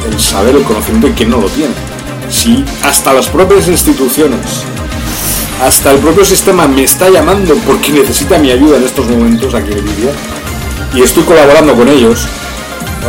[0.10, 1.74] el, saber, el conocimiento y quién no lo tiene.
[2.30, 4.64] Si hasta las propias instituciones,
[5.64, 9.72] hasta el propio sistema me está llamando porque necesita mi ayuda en estos momentos aquí
[9.72, 10.12] en Libia
[10.94, 12.28] y estoy colaborando con ellos,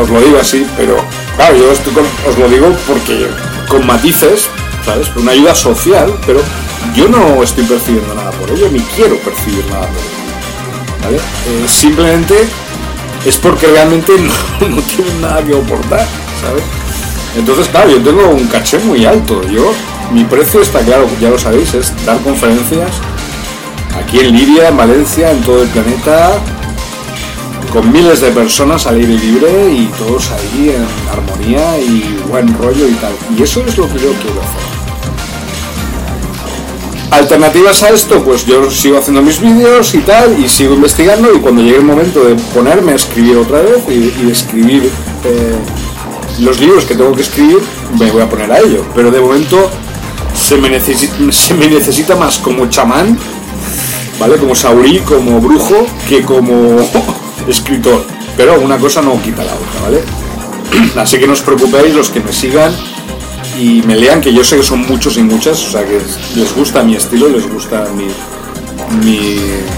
[0.00, 0.96] os lo digo así, pero
[1.36, 3.28] claro, yo os lo digo porque
[3.68, 4.48] con matices,
[4.84, 5.08] ¿sabes?
[5.16, 6.40] Una ayuda social, pero
[6.94, 10.18] yo no estoy percibiendo nada por ello, ni quiero percibir nada por ello.
[11.10, 12.34] Eh, simplemente
[13.24, 14.12] es porque realmente
[14.60, 16.06] no, tienen nada que aportar,
[16.40, 16.64] ¿sabes?
[17.36, 19.42] Entonces, claro, yo tengo un caché muy alto.
[19.48, 19.72] Yo,
[20.12, 22.90] mi precio está claro, ya lo sabéis, es dar conferencias
[23.96, 26.30] aquí en Libia, en Valencia, en todo el planeta,
[27.72, 32.88] con miles de personas al aire libre y todos ahí en armonía y buen rollo
[32.88, 33.12] y tal.
[33.36, 34.67] Y eso es lo que yo quiero hacer.
[37.11, 41.38] Alternativas a esto, pues yo sigo haciendo mis vídeos y tal, y sigo investigando, y
[41.38, 44.90] cuando llegue el momento de ponerme a escribir otra vez y, escribir
[45.24, 45.56] eh,
[46.40, 47.61] los libros que tengo que escribir,
[47.98, 48.84] me voy a poner a ello.
[48.94, 49.70] Pero de momento
[50.34, 53.18] se me, necesita, se me necesita más como chamán,
[54.20, 54.36] ¿vale?
[54.36, 56.76] Como saurí, como brujo, que como
[57.48, 58.04] escritor.
[58.36, 60.02] Pero una cosa no quita la otra, ¿vale?
[61.00, 62.70] Así que no os preocupéis los que me sigan
[63.59, 66.00] y me lean, que yo sé que son muchos y muchas, o sea que
[66.36, 68.06] les gusta mi estilo, les gusta mi,
[69.04, 69.70] mi eh,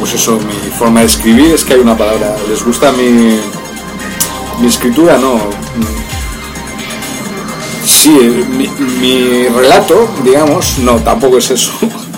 [0.00, 3.38] pues eso, mi forma de escribir, es que hay una palabra, les gusta mi,
[4.60, 5.38] mi escritura, no,
[7.84, 8.10] sí,
[9.00, 11.72] mi, relato, digamos, no, tampoco es eso.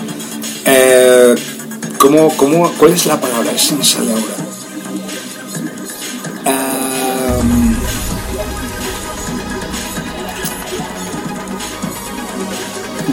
[0.65, 1.35] eh,
[1.99, 3.51] ¿cómo, cómo, ¿Cuál es la palabra?
[3.51, 3.83] Es me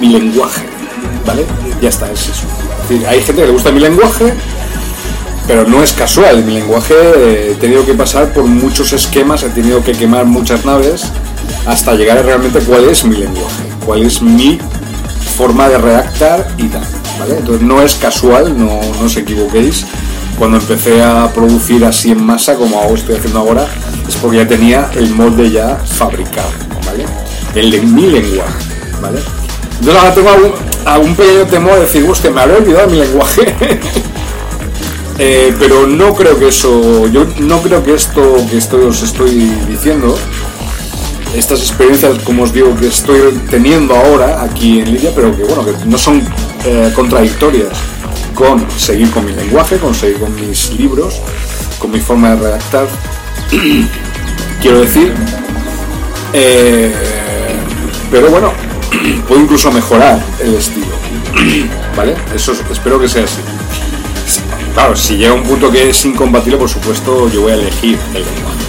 [0.02, 0.66] mi lenguaje,
[1.24, 1.46] ¿vale?
[1.80, 2.42] Ya está, es eso.
[3.08, 4.34] hay gente que le gusta mi lenguaje,
[5.46, 6.44] pero no es casual.
[6.44, 10.64] Mi lenguaje eh, he tenido que pasar por muchos esquemas, he tenido que quemar muchas
[10.64, 11.04] naves
[11.66, 14.58] hasta llegar a realmente cuál es mi lenguaje, cuál es mi
[15.36, 16.82] forma de redactar y tal.
[17.38, 19.86] Entonces no es casual, no, no os equivoquéis.
[20.36, 23.68] Cuando empecé a producir así en masa, como estoy haciendo ahora,
[24.08, 26.50] es porque ya tenía el molde ya fabricado,
[26.86, 27.04] ¿vale?
[27.54, 28.64] El de mi lenguaje,
[29.00, 29.20] ¿vale?
[29.82, 30.30] Yo ahora tengo
[30.84, 33.54] algún, pequeño temor de decir, hostia, me habré olvidado mi lenguaje.
[35.18, 39.52] Eh, pero no creo que eso, yo no creo que esto que estoy, os estoy
[39.68, 40.18] diciendo,
[41.36, 43.20] estas experiencias, como os digo, que estoy
[43.50, 46.26] teniendo ahora aquí en Lidia, pero que bueno, que no son
[46.64, 47.68] eh, contradictorias
[48.34, 51.20] con seguir con mi lenguaje, con seguir con mis libros,
[51.78, 52.88] con mi forma de redactar.
[54.62, 55.12] Quiero decir,
[56.32, 56.92] eh,
[58.10, 58.52] pero bueno,
[59.28, 60.96] puedo incluso mejorar el estilo.
[61.96, 62.16] ¿Vale?
[62.34, 63.40] Eso espero que sea así.
[64.74, 68.24] Claro, si llega un punto que es incompatible, por supuesto, yo voy a elegir el
[68.24, 68.64] lenguaje,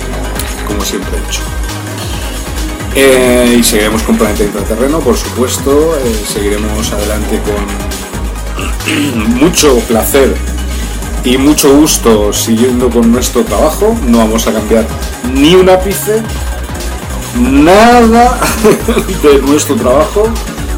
[0.67, 1.41] como siempre he hecho.
[2.95, 5.97] Eh, y seguiremos con Planeta Intraterreno, por supuesto.
[5.97, 10.35] Eh, seguiremos adelante con mucho placer
[11.23, 13.97] y mucho gusto siguiendo con nuestro trabajo.
[14.05, 14.85] No vamos a cambiar
[15.33, 16.21] ni un ápice
[17.35, 18.39] nada
[19.23, 20.29] de nuestro trabajo,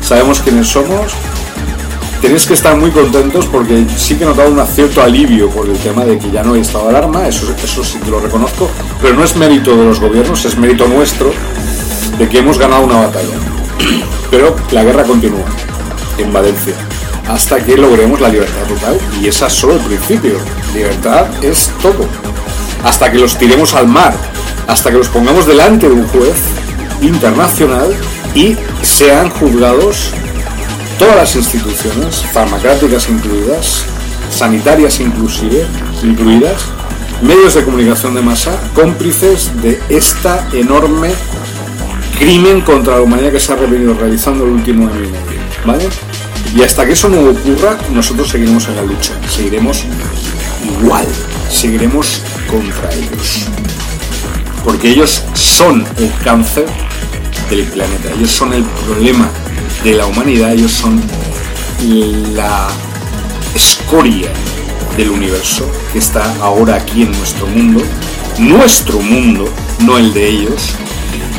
[0.01, 1.13] sabemos quiénes somos.
[2.21, 5.77] Tenéis que estar muy contentos porque sí que he notado un cierto alivio por el
[5.77, 8.69] tema de que ya no hay estado de alarma, eso, eso sí que lo reconozco,
[9.01, 11.31] pero no es mérito de los gobiernos, es mérito nuestro
[12.17, 13.35] de que hemos ganado una batalla.
[14.31, 15.45] Pero la guerra continúa
[16.17, 16.73] en Valencia
[17.27, 20.37] hasta que logremos la libertad total y esa es solo el principio.
[20.73, 22.07] Libertad es todo.
[22.83, 24.15] Hasta que los tiremos al mar
[24.67, 26.35] hasta que los pongamos delante de un juez
[27.01, 27.93] internacional
[28.33, 30.11] y sean juzgados
[30.97, 33.83] todas las instituciones, farmacéuticas incluidas,
[34.29, 35.65] sanitarias inclusive,
[36.03, 36.65] incluidas,
[37.21, 41.11] medios de comunicación de masa, cómplices de esta enorme
[42.17, 45.41] crimen contra la humanidad que se ha venido realizando el último año y medio.
[45.65, 45.89] ¿Vale?
[46.55, 49.83] Y hasta que eso no ocurra, nosotros seguiremos en la lucha, seguiremos
[50.63, 51.05] igual,
[51.49, 53.47] seguiremos contra ellos.
[54.65, 56.65] Porque ellos son el cáncer
[57.49, 59.29] del planeta, ellos son el problema
[59.83, 61.01] de la humanidad, ellos son
[62.33, 62.67] la
[63.53, 64.29] escoria
[64.97, 67.81] del universo que está ahora aquí en nuestro mundo,
[68.39, 69.47] nuestro mundo,
[69.79, 70.71] no el de ellos,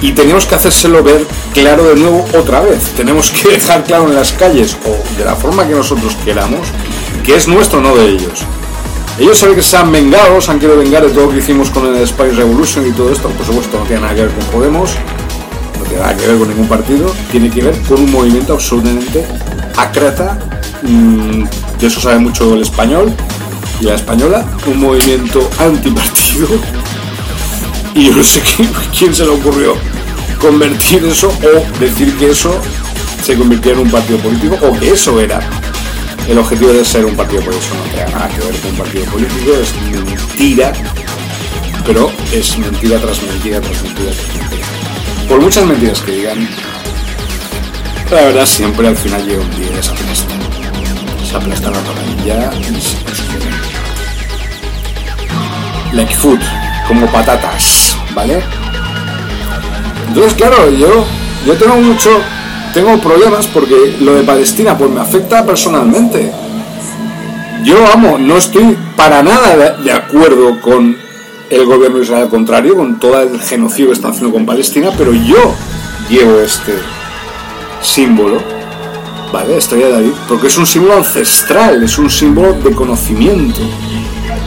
[0.01, 2.93] y tenemos que hacérselo ver claro de nuevo otra vez.
[2.97, 6.69] Tenemos que dejar claro en las calles o de la forma que nosotros queramos
[7.25, 8.45] que es nuestro, no de ellos.
[9.19, 11.71] Ellos saben que se han vengado, se han querido vengar de todo lo que hicimos
[11.71, 13.29] con el Spice Revolution y todo esto.
[13.31, 14.91] Por supuesto, no tiene nada que ver con Podemos,
[15.79, 19.25] no tiene nada que ver con ningún partido, tiene que ver con un movimiento absolutamente
[19.77, 20.39] acrata.
[20.83, 21.45] Mm,
[21.81, 23.11] de eso sabe mucho el español
[23.81, 26.49] y la española, un movimiento antipartido.
[27.95, 28.43] Y yo no sé
[28.99, 29.75] quién se le ocurrió
[30.39, 32.55] convertir eso o decir que eso
[33.23, 35.41] se convirtiera en un partido político o que eso era
[36.29, 39.05] el objetivo de ser un partido político no tiene nada que ver con un partido
[39.07, 40.73] político, es mentira,
[41.85, 44.67] pero es mentira tras mentira tras mentira tras mentira.
[45.29, 46.49] Por muchas mentiras que digan,
[48.11, 50.35] la verdad siempre al final llega un día y se aplasta.
[51.29, 52.97] Se aplasta la torrilla y se
[55.93, 56.41] Like food,
[56.89, 58.43] como patatas, ¿vale?
[60.09, 61.07] Entonces, claro, yo,
[61.47, 62.21] yo tengo mucho
[62.77, 66.31] tengo problemas porque lo de Palestina pues me afecta personalmente.
[67.65, 70.95] Yo amo, no estoy para nada de acuerdo con
[71.49, 74.91] el gobierno de Israel, al contrario, con todo el genocidio que está haciendo con Palestina,
[74.99, 75.55] pero yo
[76.11, 76.75] llevo este
[77.81, 78.43] símbolo,
[79.33, 79.57] ¿vale?
[79.57, 83.61] Estrella de David, porque es un símbolo ancestral, es un símbolo de conocimiento,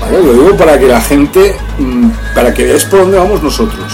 [0.01, 0.21] ¿vale?
[0.21, 3.91] Lo digo para que la gente, mm, para que veáis por dónde vamos nosotros,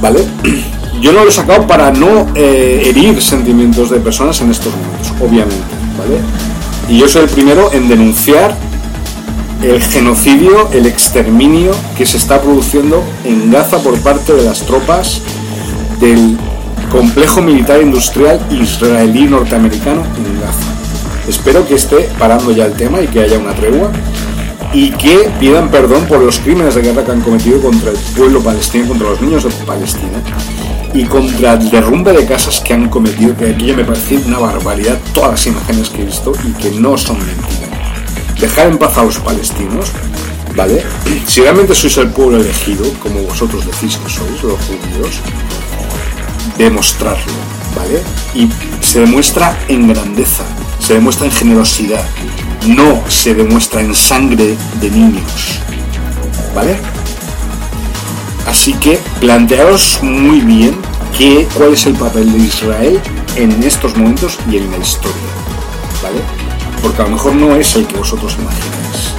[0.00, 0.24] ¿vale?
[1.00, 5.12] yo no lo he sacado para no eh, herir sentimientos de personas en estos momentos,
[5.20, 5.64] obviamente,
[5.98, 6.20] ¿vale?
[6.88, 8.54] Y yo soy el primero en denunciar
[9.62, 15.20] el genocidio, el exterminio que se está produciendo en Gaza por parte de las tropas
[16.00, 16.36] del
[16.90, 20.80] complejo militar industrial israelí norteamericano en Gaza.
[21.28, 23.90] Espero que esté parando ya el tema y que haya una tregua
[24.72, 28.40] y que pidan perdón por los crímenes de guerra que han cometido contra el pueblo
[28.40, 30.22] palestino, contra los niños de Palestina
[30.92, 34.98] y contra el derrumbe de casas que han cometido, que ya me parece una barbaridad
[35.14, 38.40] todas las imágenes que he visto y que no son mentiras.
[38.40, 39.92] Dejar en paz a los palestinos,
[40.56, 40.82] ¿vale?
[41.26, 45.20] Si realmente sois el pueblo elegido, como vosotros decís que sois, los judíos,
[46.58, 47.32] demostrarlo,
[47.76, 48.02] ¿vale?
[48.34, 48.48] Y
[48.82, 50.44] se demuestra en grandeza,
[50.80, 52.04] se demuestra en generosidad,
[52.66, 55.60] no se demuestra en sangre de niños,
[56.54, 56.76] ¿vale?
[58.50, 60.74] Así que plantearos muy bien
[61.16, 63.00] qué, cuál es el papel de Israel
[63.36, 65.30] en estos momentos y en la historia.
[66.02, 66.20] ¿Vale?
[66.82, 69.14] Porque a lo mejor no es el que vosotros imagináis.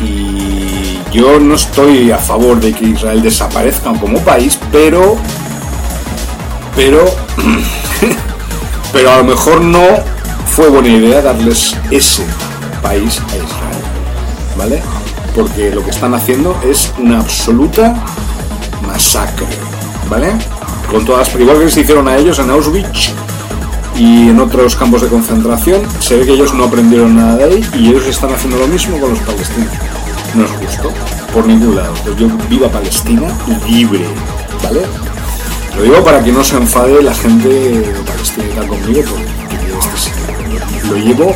[0.00, 5.16] Y yo no estoy a favor de que Israel desaparezca como país, pero.
[6.76, 7.04] Pero.
[8.92, 9.84] pero a lo mejor no
[10.46, 12.24] fue buena idea darles ese
[12.80, 13.84] país a Israel.
[14.56, 15.05] ¿Vale?
[15.36, 17.94] Porque lo que están haciendo es una absoluta
[18.86, 19.46] masacre,
[20.08, 20.32] ¿vale?
[20.90, 23.12] Con todas, igual que se hicieron a ellos en Auschwitz
[23.94, 27.70] y en otros campos de concentración, se ve que ellos no aprendieron nada de ahí
[27.74, 29.72] y ellos están haciendo lo mismo con los palestinos.
[30.34, 30.90] No es justo,
[31.32, 31.92] por ningún lado.
[32.02, 33.28] Pues yo viva Palestina
[33.68, 34.06] libre,
[34.62, 34.80] ¿vale?
[35.76, 39.12] Lo digo para que no se enfade la gente Palestina conmigo,
[39.50, 41.34] porque este lo llevo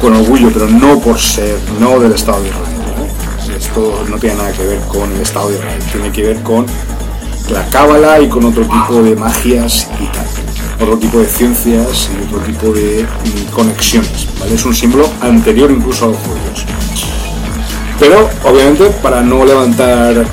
[0.00, 3.56] con orgullo, pero no por ser, no del Estado de Israel.
[3.58, 6.66] Esto no tiene nada que ver con el Estado de Israel, tiene que ver con
[7.50, 10.26] la cábala y con otro tipo de magias y tal,
[10.80, 14.54] otro tipo de ciencias y otro tipo de mm, conexiones, ¿vale?
[14.54, 16.66] Es un símbolo anterior incluso a los judíos.
[17.98, 20.26] Pero obviamente para no levantar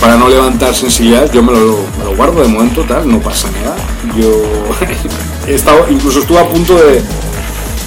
[0.00, 3.48] para no levantar sensibilidad, yo me lo, me lo guardo de momento, tal, no pasa
[3.50, 3.76] nada.
[4.16, 4.42] Yo
[5.48, 7.02] he estado, incluso estuve a punto de,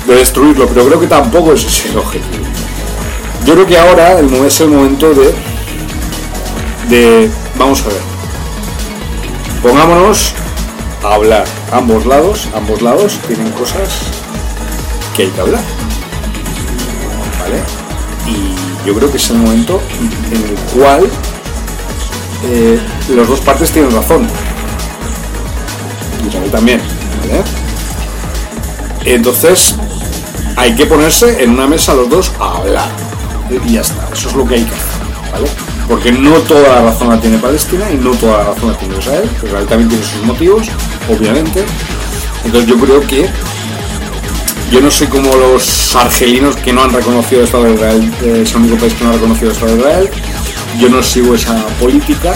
[0.07, 2.45] de destruirlo, pero creo que tampoco es ese el objetivo.
[3.45, 5.33] Yo creo que ahora es el momento de,
[6.89, 8.01] de, vamos a ver,
[9.61, 10.33] pongámonos
[11.03, 11.45] a hablar.
[11.71, 13.89] Ambos lados, ambos lados tienen cosas
[15.15, 15.63] que hay que hablar.
[17.39, 17.61] ¿Vale?
[18.27, 19.81] Y yo creo que es el momento
[20.31, 21.09] en el cual
[22.45, 22.79] eh,
[23.15, 24.27] las dos partes tienen razón.
[26.23, 26.81] Y también.
[27.21, 27.43] ¿vale?
[29.05, 29.75] Entonces,
[30.55, 32.89] hay que ponerse en una mesa los dos a hablar.
[33.65, 35.47] Y ya está, eso es lo que hay que hacer, ¿vale?
[35.87, 38.97] Porque no toda la razón la tiene Palestina y no toda la razón la tiene
[38.97, 39.29] Israel.
[39.43, 40.67] Israel también tiene sus motivos,
[41.09, 41.65] obviamente.
[42.45, 43.29] Entonces yo creo que
[44.71, 48.41] yo no sé cómo los argelinos que no han reconocido el Estado de Israel, eh,
[48.43, 50.09] es el único país que no ha reconocido el Estado de Israel.
[50.79, 52.33] yo no sigo esa política.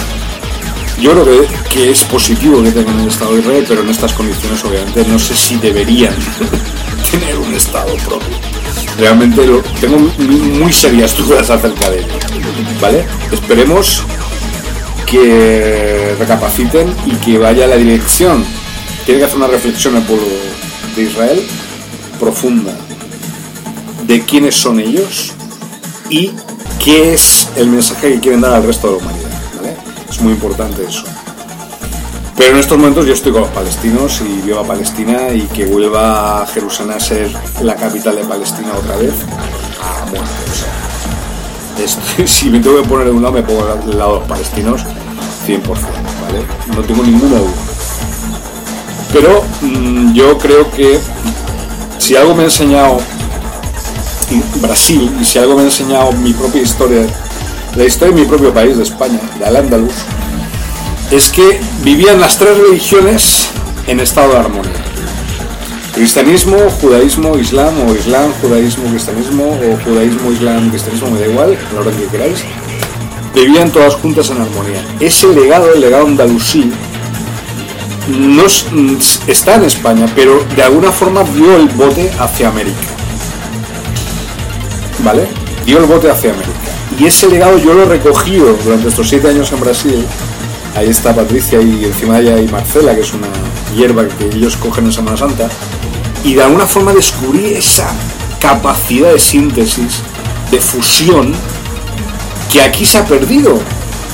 [1.00, 4.12] Yo creo que, que es positivo que tengan el Estado de Israel, pero en estas
[4.14, 6.14] condiciones obviamente no sé si deberían
[7.12, 8.36] tener un Estado propio.
[8.98, 12.14] Realmente lo, tengo muy serias dudas acerca de ello.
[12.82, 13.06] ¿Vale?
[13.32, 14.04] Esperemos
[15.06, 18.44] que recapaciten y que vaya a la dirección.
[19.06, 20.28] Tiene que hacer una reflexión el pueblo
[20.96, 21.46] de Israel
[22.20, 22.72] profunda
[24.08, 25.34] de quiénes son ellos
[26.10, 26.32] y
[26.84, 29.32] qué es el mensaje que quieren dar al resto de la humanidad.
[30.10, 31.04] Es muy importante eso.
[32.38, 35.66] Pero en estos momentos yo estoy con los palestinos y vivo a Palestina y que
[35.66, 37.32] vuelva Jerusalén a ser
[37.62, 39.14] la capital de Palestina otra vez.
[39.82, 40.28] Ah, bueno,
[42.28, 44.82] si me tengo que poner de un lado, me pongo del lado de los palestinos
[45.48, 46.46] 100%, ¿vale?
[46.76, 47.54] No tengo ninguna duda.
[49.14, 51.00] Pero mm, yo creo que
[52.00, 52.98] si algo me ha enseñado
[54.56, 57.06] Brasil y si algo me ha enseñado mi propia historia,
[57.76, 59.94] la historia de mi propio país, de España, de Al-Ándalus,
[61.12, 63.50] es que vivían las tres religiones
[63.88, 64.84] en estado de armonía.
[65.94, 71.74] Cristianismo, judaísmo, islam, o islam, judaísmo, cristianismo, o judaísmo, islam, cristianismo, me da igual, a
[71.74, 72.44] la hora que queráis,
[73.34, 74.84] vivían todas juntas en armonía.
[75.00, 76.72] Ese legado, el legado andalusí,
[78.10, 82.78] no está en España, pero de alguna forma dio el bote hacia América.
[85.00, 85.28] ¿Vale?
[85.66, 86.54] Dio el bote hacia América.
[87.00, 90.06] Y ese legado yo lo he recogido durante estos siete años en Brasil.
[90.76, 93.28] Ahí está Patricia y encima de ella hay Marcela, que es una
[93.76, 95.50] hierba que ellos cogen en Semana Santa
[96.26, 97.88] y de alguna forma descubrí esa
[98.40, 100.02] capacidad de síntesis,
[100.50, 101.34] de fusión,
[102.52, 103.60] que aquí se ha perdido.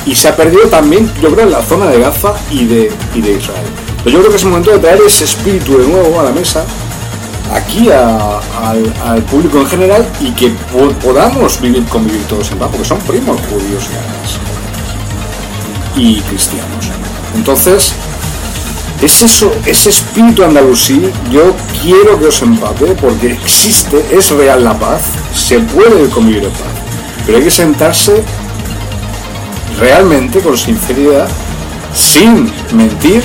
[0.06, 3.66] Y se ha perdido también, yo creo, en la zona de Gaza y de, Israel.
[4.04, 6.32] Pero yo creo que es el momento de traer ese espíritu de nuevo a la
[6.32, 6.66] mesa,
[7.54, 10.52] aquí al, público en general, y que
[11.02, 13.88] podamos vivir, convivir todos en paz, porque son primos judíos
[15.96, 16.90] y cristianos.
[17.36, 17.94] Entonces,
[19.02, 24.78] es eso, ese espíritu andalusí, yo quiero que os empape porque existe, es real la
[24.78, 25.02] paz,
[25.34, 26.74] se puede convivir en paz,
[27.26, 28.24] pero hay que sentarse
[29.80, 31.28] realmente con sinceridad,
[31.94, 33.24] sin mentir,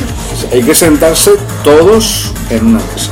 [0.51, 3.11] hay que sentarse todos en una mesa.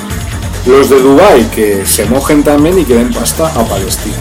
[0.67, 4.17] Los de Dubái que se mojen también y que den pasta a Palestina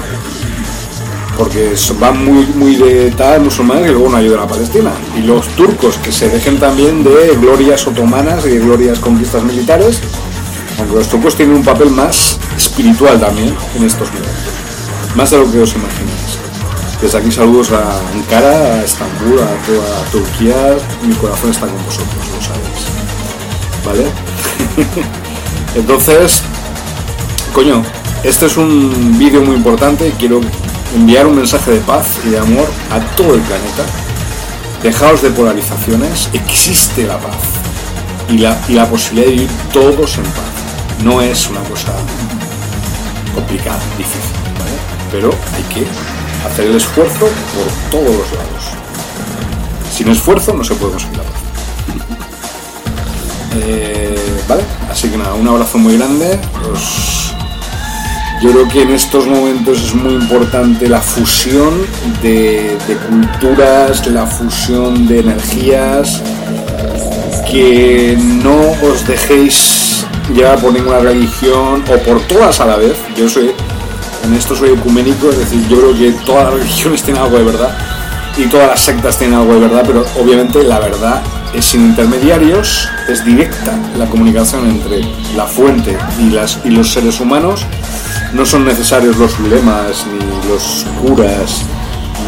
[1.37, 4.91] porque van muy, muy de tal musulmanes y luego no ayudan a Palestina.
[5.17, 9.99] Y los turcos que se dejen también de glorias otomanas y de glorias conquistas militares,
[10.79, 14.53] aunque los turcos tienen un papel más espiritual también en estos momentos,
[15.15, 16.37] más de lo que os imagináis.
[17.01, 22.15] Desde aquí saludos a Ankara, a Estambul, a toda Turquía, mi corazón está con vosotros,
[22.33, 22.85] lo sabéis.
[23.85, 24.05] ¿Vale?
[25.75, 26.41] Entonces,
[27.53, 27.83] coño,
[28.23, 30.39] este es un vídeo muy importante, quiero
[30.95, 33.83] enviar un mensaje de paz y de amor a todo el planeta.
[34.81, 37.37] Dejaos de polarizaciones, existe la paz
[38.29, 40.53] y la, y la posibilidad de vivir todos en paz.
[41.03, 41.93] No es una cosa
[43.33, 44.31] complicada, difícil,
[45.11, 45.85] pero hay que
[46.47, 48.63] hacer el esfuerzo por todos los lados.
[49.95, 51.33] Sin esfuerzo no se puede conseguir la paz.
[53.55, 56.39] Eh, vale, así que nada, un abrazo muy grande.
[58.43, 61.87] Yo creo que en estos momentos es muy importante la fusión
[62.21, 62.77] de,
[63.07, 66.21] culturas, la fusión de energías,
[67.49, 72.97] que no os dejéis llevar por ninguna religión o por todas a la vez.
[73.15, 73.51] Yo soy,
[74.25, 77.45] en esto soy ecuménico, es decir, yo creo que todas las religiones tienen algo de
[77.45, 77.77] verdad
[78.35, 81.21] y todas las sectas tienen algo de verdad, pero obviamente la verdad
[81.53, 85.01] es sin intermediarios, es directa la comunicación entre
[85.35, 86.29] la fuente y,
[86.71, 87.65] los seres humanos
[88.33, 91.61] no son necesarios los lemas, ni los curas,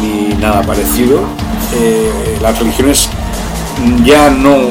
[0.00, 1.20] ni nada parecido.
[1.74, 3.08] Eh, las religiones
[4.04, 4.70] ya no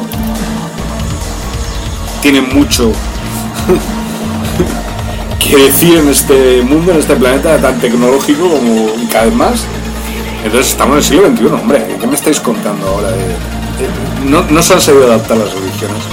[2.21, 2.91] tienen mucho
[5.39, 9.65] que decir en este mundo, en este planeta tan tecnológico como cada vez más.
[10.43, 13.09] Entonces estamos en el siglo XXI, hombre, ¿qué me estáis contando ahora?
[14.25, 16.03] no, no se han sabido adaptar las religiones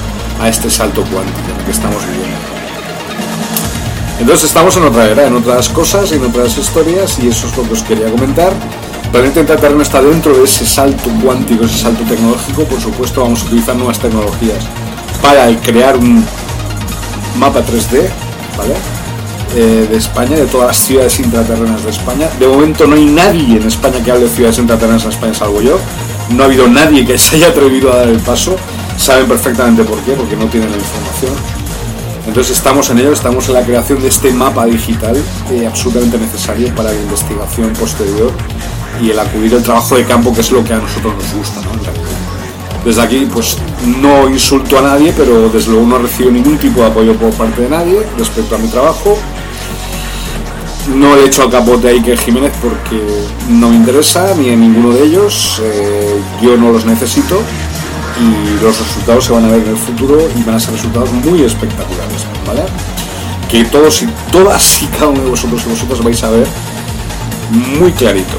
[0.41, 2.52] a este salto cuántico en el que estamos viviendo.
[4.23, 7.65] Entonces estamos en otra era, en otras cosas, en otras historias y eso es lo
[7.65, 8.53] que os quería comentar.
[9.11, 12.63] Planeta Intraterreno está dentro de ese salto cuántico, ese salto tecnológico.
[12.63, 14.65] Por supuesto vamos a utilizar nuevas tecnologías
[15.21, 16.25] para crear un
[17.37, 18.09] mapa 3D,
[18.57, 18.75] ¿vale?
[19.57, 22.29] Eh, de España, de todas las ciudades intraterrenas de España.
[22.39, 25.61] De momento no hay nadie en España que hable de ciudades intraterrenas en España, salvo
[25.61, 25.81] yo.
[26.31, 28.55] No ha habido nadie que se haya atrevido a dar el paso.
[28.97, 31.62] Saben perfectamente por qué, porque no tienen la información.
[32.27, 35.17] Entonces estamos en ello, estamos en la creación de este mapa digital
[35.51, 38.31] eh, absolutamente necesario para la investigación posterior
[39.03, 41.61] y el acudir al trabajo de campo, que es lo que a nosotros nos gusta.
[42.85, 43.59] Desde aquí, pues
[44.01, 47.63] no insulto a nadie, pero desde luego no recibo ningún tipo de apoyo por parte
[47.63, 49.19] de nadie respecto a mi trabajo.
[50.97, 53.01] No he hecho al capote a Iker Jiménez porque
[53.49, 55.61] no me interesa, ni a ninguno de ellos.
[55.63, 57.41] Eh, yo no los necesito
[58.21, 61.13] y los resultados se van a ver en el futuro y van a ser resultados
[61.13, 62.63] muy espectaculares, ¿vale?
[63.51, 66.47] Que todos y todas y cada uno de vosotros y vosotras vais a ver
[67.79, 68.37] muy clarito.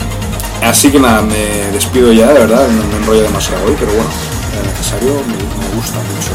[0.63, 4.09] Así que nada, me despido ya, de verdad, no me enrollo demasiado hoy, pero bueno,
[4.53, 6.32] era necesario, me, gusta mucho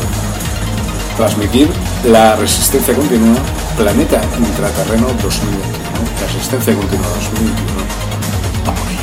[1.16, 1.68] transmitir
[2.04, 3.36] la resistencia continua
[3.76, 5.58] Planeta Intraterreno 2021.
[6.20, 7.54] La resistencia continua 2021.
[8.66, 8.97] Vamos.